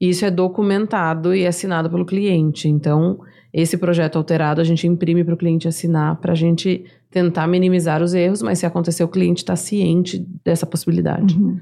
[0.00, 2.68] E isso é documentado e assinado pelo cliente.
[2.68, 3.18] Então,
[3.52, 8.02] esse projeto alterado a gente imprime para o cliente assinar para a gente tentar minimizar
[8.02, 11.34] os erros, mas se acontecer, o cliente está ciente dessa possibilidade.
[11.34, 11.58] Uhum.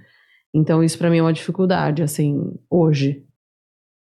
[0.53, 3.25] Então, isso para mim é uma dificuldade, assim, hoje.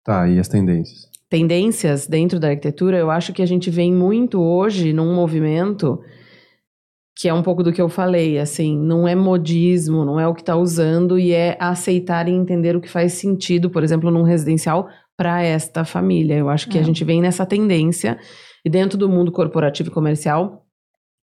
[0.04, 1.08] Tá, e as tendências?
[1.28, 6.00] Tendências dentro da arquitetura, eu acho que a gente vem muito hoje num movimento
[7.20, 10.32] que é um pouco do que eu falei, assim, não é modismo, não é o
[10.32, 14.22] que está usando e é aceitar e entender o que faz sentido, por exemplo, num
[14.22, 16.38] residencial para esta família.
[16.38, 16.80] Eu acho que é.
[16.80, 18.18] a gente vem nessa tendência
[18.64, 20.64] e dentro do mundo corporativo e comercial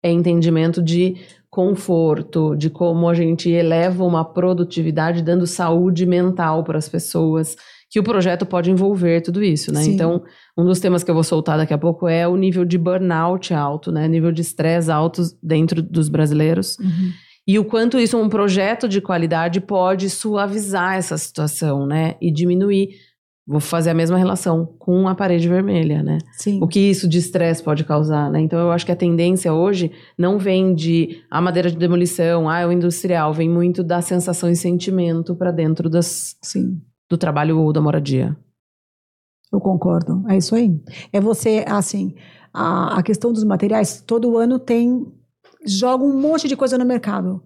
[0.04, 1.16] é entendimento de
[1.50, 7.56] conforto, de como a gente eleva uma produtividade dando saúde mental para as pessoas
[7.90, 9.82] que o projeto pode envolver tudo isso, né?
[9.82, 9.94] Sim.
[9.94, 10.22] Então,
[10.58, 13.54] um dos temas que eu vou soltar daqui a pouco é o nível de burnout
[13.54, 14.08] alto, né?
[14.08, 16.78] Nível de estresse alto dentro dos brasileiros.
[16.80, 17.12] Uhum.
[17.48, 22.16] E o quanto isso, um projeto de qualidade, pode suavizar essa situação, né?
[22.22, 22.90] E diminuir.
[23.50, 26.18] Vou fazer a mesma relação com a parede vermelha, né?
[26.34, 26.60] Sim.
[26.62, 28.42] O que isso de estresse pode causar, né?
[28.42, 32.60] Então eu acho que a tendência hoje não vem de a madeira de demolição, ah,
[32.60, 37.60] é o industrial, vem muito da sensação e sentimento para dentro das, Sim do trabalho
[37.60, 38.38] ou da moradia.
[39.52, 40.72] Eu concordo, é isso aí.
[41.14, 42.16] É você, assim,
[42.54, 45.06] a, a questão dos materiais, todo ano tem,
[45.66, 47.42] joga um monte de coisa no mercado.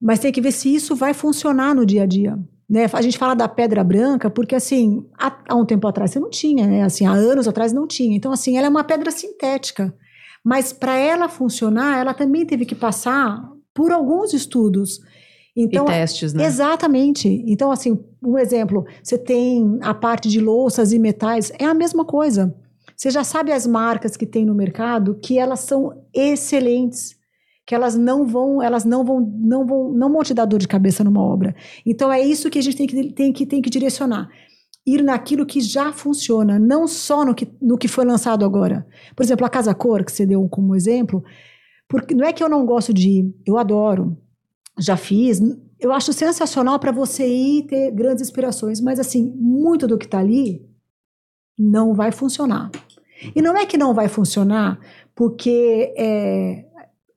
[0.00, 2.38] Mas tem que ver se isso vai funcionar no dia a dia.
[2.68, 2.88] Né?
[2.92, 6.30] A gente fala da pedra branca porque, assim, há, há um tempo atrás você não
[6.30, 6.82] tinha, né?
[6.82, 8.16] Assim, há anos atrás não tinha.
[8.16, 9.92] Então, assim, ela é uma pedra sintética.
[10.44, 13.42] Mas para ela funcionar, ela também teve que passar
[13.74, 15.00] por alguns estudos.
[15.56, 16.44] Então, e testes, né?
[16.44, 17.28] Exatamente.
[17.46, 22.04] Então, assim, um exemplo, você tem a parte de louças e metais, é a mesma
[22.04, 22.54] coisa.
[22.96, 27.16] Você já sabe as marcas que tem no mercado que elas são excelentes,
[27.66, 30.68] que elas não vão, elas não vão, não vão, não vão te dar dor de
[30.68, 31.54] cabeça numa obra.
[31.84, 34.28] Então é isso que a gente tem que, tem que, tem que direcionar.
[34.86, 38.86] Ir naquilo que já funciona, não só no que, no que foi lançado agora.
[39.16, 41.22] Por exemplo, a Casa Cor, que você deu como exemplo,
[41.88, 44.16] porque não é que eu não gosto de ir, eu adoro
[44.80, 45.40] já fiz.
[45.78, 50.18] Eu acho sensacional para você ir ter grandes inspirações, mas assim, muito do que está
[50.18, 50.66] ali
[51.58, 52.70] não vai funcionar.
[53.34, 54.78] E não é que não vai funcionar
[55.14, 56.64] porque é,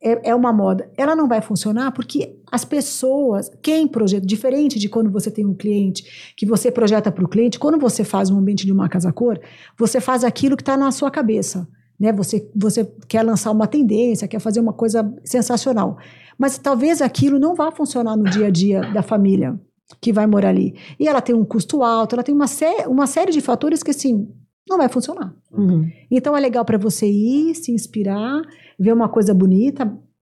[0.01, 0.91] é, é, uma moda.
[0.97, 5.55] Ela não vai funcionar porque as pessoas, quem projeta, diferente de quando você tem um
[5.55, 9.39] cliente, que você projeta para o cliente, quando você faz um ambiente de uma casa-cor,
[9.79, 11.67] você faz aquilo que está na sua cabeça.
[11.99, 12.11] Né?
[12.13, 15.97] Você, você quer lançar uma tendência, quer fazer uma coisa sensacional.
[16.37, 19.59] Mas talvez aquilo não vá funcionar no dia a dia da família.
[20.01, 20.75] que vai morar ali.
[20.99, 23.91] E ela tem um custo alto, ela tem uma, sé uma série de fatores que,
[23.91, 24.27] assim,
[24.67, 25.35] não vai funcionar.
[25.51, 25.89] Uhum.
[26.09, 28.41] Então é legal para você ir, se inspirar,
[28.79, 29.91] ver uma coisa bonita,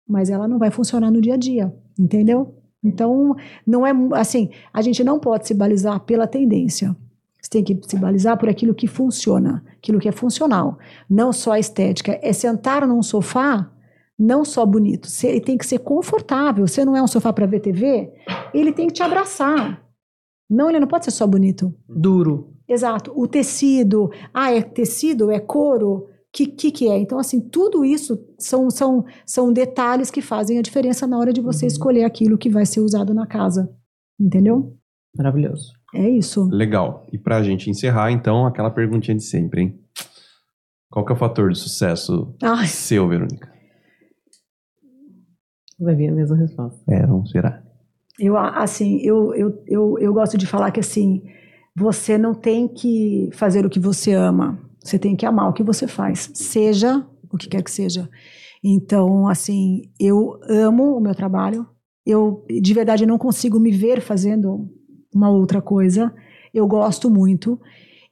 [0.08, 2.54] mas ela não vai funcionar no dia a dia, entendeu?
[2.82, 3.36] Então,
[3.66, 6.96] não é assim, a gente não pode se balizar pela tendência.
[7.41, 10.78] Você tem que se balizar por aquilo que funciona, aquilo que é funcional.
[11.09, 12.18] Não só a estética.
[12.22, 13.70] É sentar num sofá,
[14.18, 15.09] não só bonito.
[15.24, 16.66] Ele tem que ser confortável.
[16.66, 18.12] Você não é um sofá para ver TV,
[18.53, 19.82] ele tem que te abraçar.
[20.49, 21.74] Não, ele não pode ser só bonito.
[21.88, 22.53] Duro.
[22.68, 23.12] Exato.
[23.16, 26.99] O tecido, ah, é tecido, é couro, que, que que é?
[26.99, 31.41] Então, assim, tudo isso são, são, são detalhes que fazem a diferença na hora de
[31.41, 31.68] você uhum.
[31.68, 33.72] escolher aquilo que vai ser usado na casa.
[34.18, 34.76] Entendeu?
[35.16, 35.72] Maravilhoso.
[35.95, 36.49] É isso.
[36.51, 37.07] Legal.
[37.12, 39.80] E pra gente encerrar, então, aquela perguntinha de sempre, hein?
[40.88, 42.66] Qual que é o fator de sucesso Ai.
[42.66, 43.51] seu, Verônica?
[45.78, 46.80] Vai vir a mesma resposta.
[46.88, 47.62] É, não será?
[48.18, 51.22] Eu, assim, eu, eu, eu, eu gosto de falar que, assim,
[51.74, 55.62] você não tem que fazer o que você ama, você tem que amar o que
[55.62, 58.09] você faz, seja o que quer que seja.
[58.62, 61.66] Então, assim, eu amo o meu trabalho,
[62.05, 64.68] eu de verdade não consigo me ver fazendo
[65.14, 66.14] uma outra coisa,
[66.52, 67.61] eu gosto muito,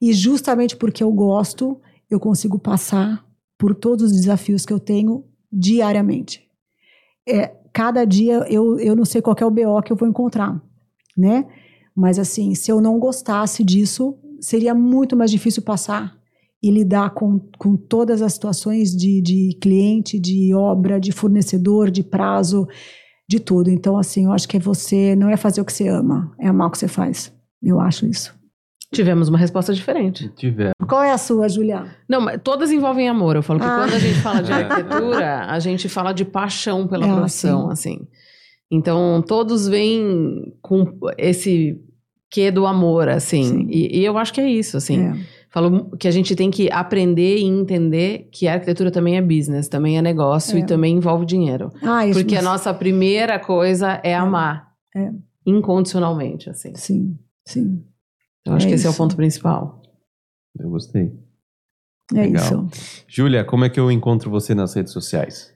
[0.01, 1.81] e justamente porque eu gosto,
[2.11, 3.25] eu consigo passar
[3.59, 6.49] por todos os desafios que eu tenho diariamente.
[7.27, 10.63] É, cada dia eu, eu não sei qual é o BO que eu vou encontrar,
[11.17, 11.47] né?
[11.95, 16.17] Mas assim, se eu não gostasse disso, seria muito mais difícil passar
[16.63, 22.03] e lidar com, com todas as situações de, de cliente, de obra, de fornecedor, de
[22.03, 22.67] prazo,
[23.29, 23.71] de tudo.
[23.71, 26.49] Então, assim, eu acho que é você, não é fazer o que você ama, é
[26.49, 27.33] amar o que você faz.
[27.63, 28.37] Eu acho isso.
[28.93, 30.31] Tivemos uma resposta diferente.
[30.35, 30.73] Tivemos.
[30.89, 31.85] Qual é a sua, Julia?
[32.09, 33.37] Não, mas todas envolvem amor.
[33.37, 33.77] Eu falo que ah.
[33.81, 37.97] quando a gente fala de arquitetura, a gente fala de paixão pela é, profissão, assim.
[37.97, 38.09] assim.
[38.71, 41.79] Então, todos vêm com esse
[42.31, 43.67] que do amor, assim.
[43.71, 45.01] E, e, eu acho que é isso, assim.
[45.01, 45.17] É.
[45.51, 49.69] Falo que a gente tem que aprender e entender que a arquitetura também é business,
[49.69, 50.61] também é negócio é.
[50.61, 51.73] e também envolve dinheiro.
[51.83, 54.15] Ah, isso Porque a nossa primeira coisa é, é.
[54.15, 54.73] amar.
[54.95, 55.11] É.
[55.47, 56.75] Incondicionalmente, assim.
[56.75, 57.83] Sim, sim.
[58.45, 59.83] Eu acho que esse é o ponto principal.
[60.59, 61.13] Eu gostei.
[62.15, 62.43] É Legal.
[62.43, 63.05] isso.
[63.07, 65.55] Júlia, como é que eu encontro você nas redes sociais?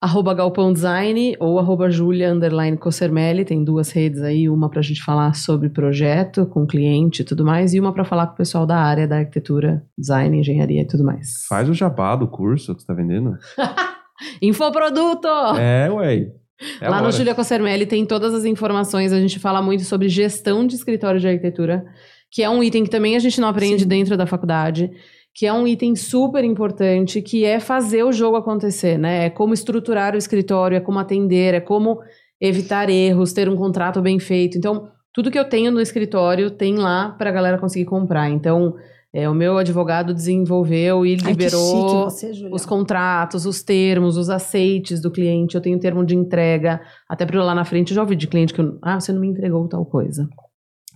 [0.00, 4.82] Arroba Galpão Design ou arroba Julia underline Cossermelli, tem duas redes aí, uma para a
[4.82, 8.36] gente falar sobre projeto com cliente e tudo mais, e uma para falar com o
[8.36, 11.44] pessoal da área da arquitetura, design, engenharia e tudo mais.
[11.48, 13.36] Faz o jabá do curso que você tá vendendo.
[14.42, 15.28] Infoproduto!
[15.58, 16.32] É, ué.
[16.80, 20.66] É Lá no Julia Cossermelli tem todas as informações, a gente fala muito sobre gestão
[20.66, 21.84] de escritório de arquitetura,
[22.30, 23.88] que é um item que também a gente não aprende Sim.
[23.88, 24.90] dentro da faculdade
[25.34, 29.26] que é um item super importante, que é fazer o jogo acontecer, né?
[29.26, 31.98] É como estruturar o escritório, é como atender, é como
[32.40, 34.56] evitar erros, ter um contrato bem feito.
[34.56, 38.30] Então, tudo que eu tenho no escritório tem lá para a galera conseguir comprar.
[38.30, 38.76] Então,
[39.12, 45.00] é, o meu advogado desenvolveu e liberou Ai, você, os contratos, os termos, os aceites
[45.00, 45.54] do cliente.
[45.54, 46.80] Eu tenho termo de entrega.
[47.08, 49.20] Até para lá na frente, eu já ouvi de cliente que eu, ah, você não
[49.20, 50.28] me entregou tal coisa.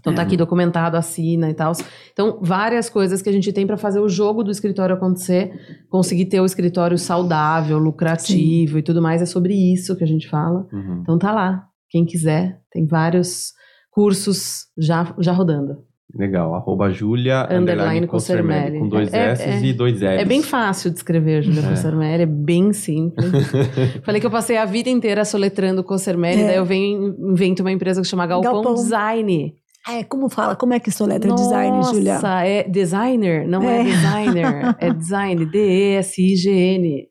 [0.08, 0.38] Então tá aqui é.
[0.38, 1.72] documentado, assina e tal.
[2.12, 5.52] Então, várias coisas que a gente tem para fazer o jogo do escritório acontecer,
[5.88, 8.78] conseguir ter o escritório saudável, lucrativo Sim.
[8.78, 9.22] e tudo mais.
[9.22, 10.66] É sobre isso que a gente fala.
[10.72, 11.00] Uhum.
[11.02, 11.64] Então tá lá.
[11.90, 13.52] Quem quiser, tem vários
[13.90, 15.88] cursos já, já rodando.
[16.14, 20.02] Legal, arroba Julia underline Consermelli, com dois é, S é, e dois L's.
[20.02, 21.68] É bem fácil de escrever, Julia é.
[21.68, 23.30] Consermelli, é bem simples.
[24.02, 26.46] Falei que eu passei a vida inteira soletrando Consermelli, é.
[26.46, 28.74] daí eu venho invento uma empresa que chama Galpão, Galpão.
[28.74, 29.54] Design.
[29.86, 30.56] É, como fala?
[30.56, 32.14] Como é que soletra Nossa, design, Julia?
[32.14, 37.08] Nossa, é designer, não é, é designer, é design, D-E-S-I-G-N.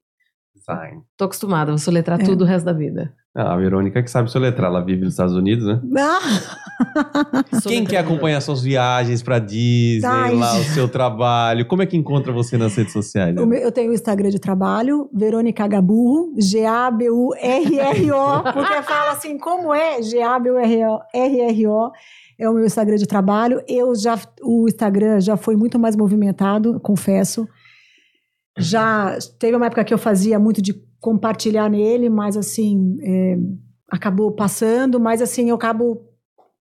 [0.55, 1.01] Design.
[1.17, 2.23] Tô acostumada, vou soletrar é.
[2.23, 3.15] tudo o resto da vida.
[3.39, 5.79] Ah, a Verônica que sabe soletrar, ela vive nos Estados Unidos, né?
[5.99, 7.61] Ah.
[7.67, 11.95] Quem quer acompanhar suas viagens para Disney, Ai, lá, o seu trabalho, como é que
[11.95, 13.35] encontra você nas redes sociais?
[13.35, 13.63] Né?
[13.63, 21.91] Eu tenho o Instagram de trabalho, Verônica Gaburro, G-A-B-U-R-R-O, porque fala assim, como é G-A-B-U-R-R-O?
[22.39, 23.61] É o meu Instagram de trabalho.
[23.67, 27.47] Eu já o Instagram já foi muito mais movimentado, confesso.
[28.57, 33.37] Já teve uma época que eu fazia muito de compartilhar nele, mas assim é,
[33.89, 34.99] acabou passando.
[34.99, 36.01] Mas assim eu acabo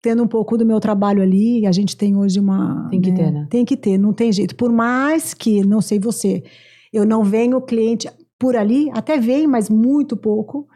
[0.00, 1.66] tendo um pouco do meu trabalho ali.
[1.66, 3.46] A gente tem hoje uma tem que né, ter, né?
[3.50, 4.54] Tem que ter, não tem jeito.
[4.56, 6.42] Por mais que não sei você,
[6.92, 8.08] eu não venho cliente
[8.38, 10.68] por ali, até vem, mas muito pouco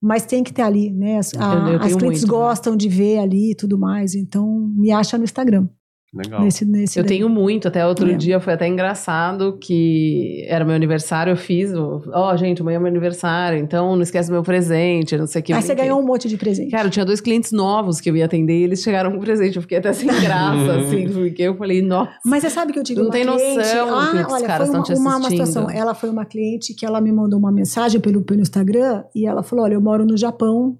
[0.00, 1.18] mas tem que ter ali, né?
[1.18, 2.28] As, a, as clientes muito, né?
[2.28, 2.78] gostam né?
[2.78, 4.46] de ver ali e tudo mais, então
[4.76, 5.68] me acha no Instagram.
[6.16, 6.42] Legal.
[6.42, 7.10] Nesse, nesse Eu daí.
[7.16, 8.14] tenho muito, até outro É.
[8.14, 12.88] dia foi até engraçado que era meu aniversário, eu fiz, ó, gente, amanhã é meu
[12.88, 15.52] aniversário, então não esquece do meu presente, não sei o que.
[15.52, 16.70] Aí você ganhou um monte de presente.
[16.70, 19.56] Cara, eu tinha dois clientes novos que eu ia atender e eles chegaram com presente.
[19.56, 22.12] Eu fiquei até sem graça, assim, porque eu falei, nossa.
[22.24, 23.56] Mas você sabe que eu tive Não uma tem cliente...
[23.56, 25.70] noção ah, do que os olha, caras foi estão te uma, uma, situação.
[25.70, 29.42] Ela foi uma cliente que ela me mandou uma mensagem pelo, pelo Instagram e ela
[29.42, 30.78] falou, olha, eu moro no Japão.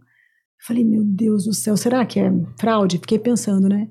[0.66, 2.98] Falei, meu Deus do céu, será que é fraude?
[2.98, 3.88] Fiquei pensando, né?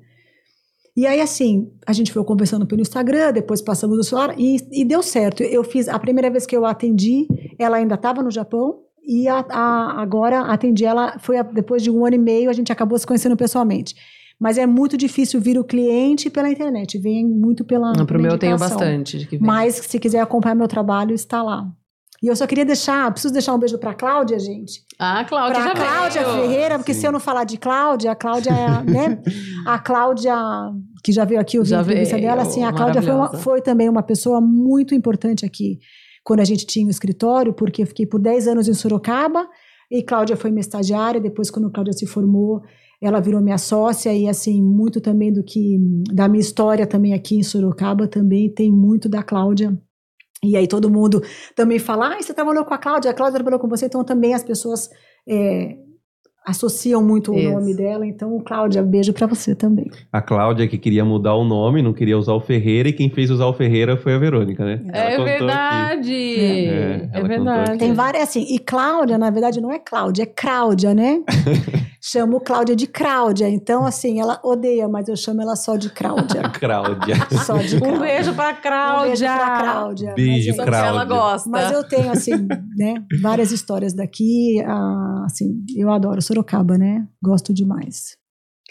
[0.96, 4.86] E aí, assim, a gente foi conversando pelo Instagram, depois passamos no celular e, e
[4.86, 5.44] deu certo.
[5.44, 7.28] Eu fiz, a primeira vez que eu atendi,
[7.60, 11.92] ela ainda estava no Japão e a, a- agora atendi ela, foi a- depois de
[11.92, 13.94] um ano e meio, a gente acabou se conhecendo pessoalmente.
[14.40, 17.88] Mas é muito difícil vir o cliente pela internet, vem muito pela.
[17.94, 19.46] Não, pro pela meu eu tenho bastante de que vem.
[19.48, 21.68] Mas se quiser acompanhar meu trabalho, está lá.
[22.24, 24.82] E eu só queria deixar, preciso deixar um beijo para Cláudia, gente.
[24.98, 26.36] Ah, Cláudia Para já Cláudia veio.
[26.50, 27.00] Ferreira, porque Sim.
[27.02, 29.22] se eu não falar de Cláudia, a Cláudia é, né?
[29.68, 30.34] A Cláudia
[31.04, 33.14] que já veio aqui, eu vi Já a entrevista veio, dela, assim, a Cláudia foi,
[33.14, 35.78] uma- foi também uma pessoa muito importante aqui
[36.24, 39.48] quando a gente tinha o escritório, porque eu fiquei por 10 anos em Sorocaba
[39.92, 42.64] e Cláudia foi minha estagiária, depois quando Cláudia se formou,
[43.00, 45.78] ela virou minha sócia e assim, muito também do que
[46.12, 49.78] da minha história também aqui em Sorocaba também tem muito da Cláudia.
[50.52, 51.22] E aí todo mundo
[51.56, 54.34] também fala, ah, você trabalhou com a Cláudia, a Cláudia trabalhou com você, então também
[54.34, 54.90] as pessoas
[55.28, 55.76] é,
[56.46, 57.52] associam muito o Isso.
[57.52, 58.06] nome dela.
[58.06, 59.90] Então, Cláudia, beijo pra você também.
[60.12, 63.32] A Cláudia que queria mudar o nome, não queria usar o Ferreira, e quem fez
[63.32, 64.82] usar o Ferreira foi a Verônica, né?
[64.94, 66.14] É verdade.
[66.14, 67.72] É, É, verdade.
[67.72, 67.80] aqui.
[67.80, 71.22] Tem várias, assim, e Cláudia, na verdade, não é Cláudia, é Cláudia, né?
[72.08, 73.50] Chamo Cláudia de Cláudia.
[73.50, 76.44] Então, assim, ela odeia, mas eu chamo ela só de Cláudia.
[76.60, 77.16] Cláudia.
[77.44, 78.00] Só de Um Cláudia.
[78.00, 79.02] beijo pra Cláudia.
[79.02, 80.14] Um beijo pra Cláudia.
[80.14, 81.06] Beijo, Mas que ela Cláudia.
[81.06, 81.50] gosta.
[81.50, 84.62] Mas eu tenho, assim, né, várias histórias daqui.
[84.68, 87.08] ah, assim, eu adoro Sorocaba, né?
[87.24, 88.16] Gosto demais.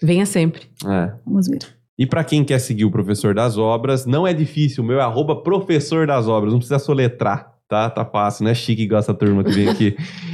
[0.01, 0.69] Venha sempre.
[0.86, 1.12] É.
[1.27, 1.59] Vamos ver.
[1.98, 4.85] E para quem quer seguir o Professor das Obras, não é difícil.
[4.85, 6.52] O meu é arroba Professor das Obras.
[6.52, 7.90] Não precisa soletrar, tá?
[7.90, 9.97] Tá fácil, não é chique igual essa turma que vem aqui.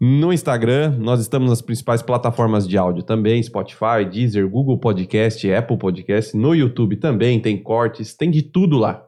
[0.00, 5.78] No Instagram, nós estamos nas principais plataformas de áudio também: Spotify, Deezer, Google Podcast, Apple
[5.78, 6.36] Podcast.
[6.36, 9.04] No YouTube também tem cortes, tem de tudo lá.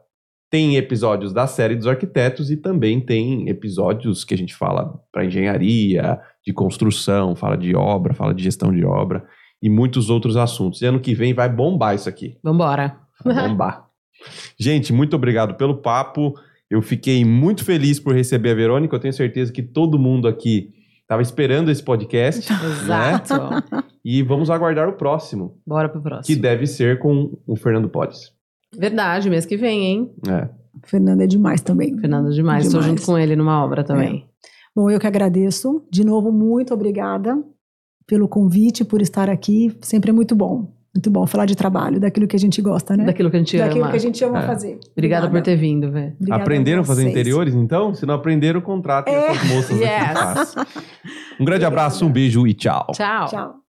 [0.49, 5.25] Tem episódios da série dos arquitetos e também tem episódios que a gente fala para
[5.25, 9.25] engenharia, de construção, fala de obra, fala de gestão de obra
[9.61, 10.81] e muitos outros assuntos.
[10.81, 12.37] E ano que vem vai bombar isso aqui.
[12.43, 12.97] Vambora.
[13.23, 13.85] Vai bombar.
[14.59, 16.35] Gente, muito obrigado pelo papo.
[16.69, 18.95] Eu fiquei muito feliz por receber a Verônica.
[18.95, 22.51] Eu tenho certeza que todo mundo aqui estava esperando esse podcast.
[22.51, 23.33] Exato.
[24.03, 26.41] E vamos aguardar o próximo, Bora pro que próximo.
[26.41, 28.33] deve ser com o Fernando Podes.
[28.77, 30.11] Verdade, mês que vem, hein?
[30.27, 30.49] É.
[30.85, 31.97] Fernanda é demais também.
[31.97, 32.65] Fernando demais.
[32.65, 34.25] Estou junto com ele numa obra também.
[34.75, 35.85] Bom, eu que agradeço.
[35.89, 37.41] De novo, muito obrigada
[38.05, 39.75] pelo convite, por estar aqui.
[39.81, 40.73] Sempre é muito bom.
[40.95, 43.03] Muito bom falar de trabalho, daquilo que a gente gosta, né?
[43.03, 43.91] Daquilo que a gente Daquilo ama.
[43.91, 44.47] que a gente ama É.
[44.47, 44.79] fazer.
[44.93, 46.13] Obrigada por ter vindo, velho.
[46.17, 47.11] Obrigada Aprenderam a fazer vocês.
[47.11, 47.93] interiores, então?
[47.93, 49.27] Se não aprenderam, contratem É.
[49.31, 50.13] essas moças aqui Yes.
[50.53, 50.63] fazem.
[51.39, 52.87] Um grande abraço, um beijo e tchau.
[52.93, 53.27] Tchau.
[53.27, 53.64] Tchau.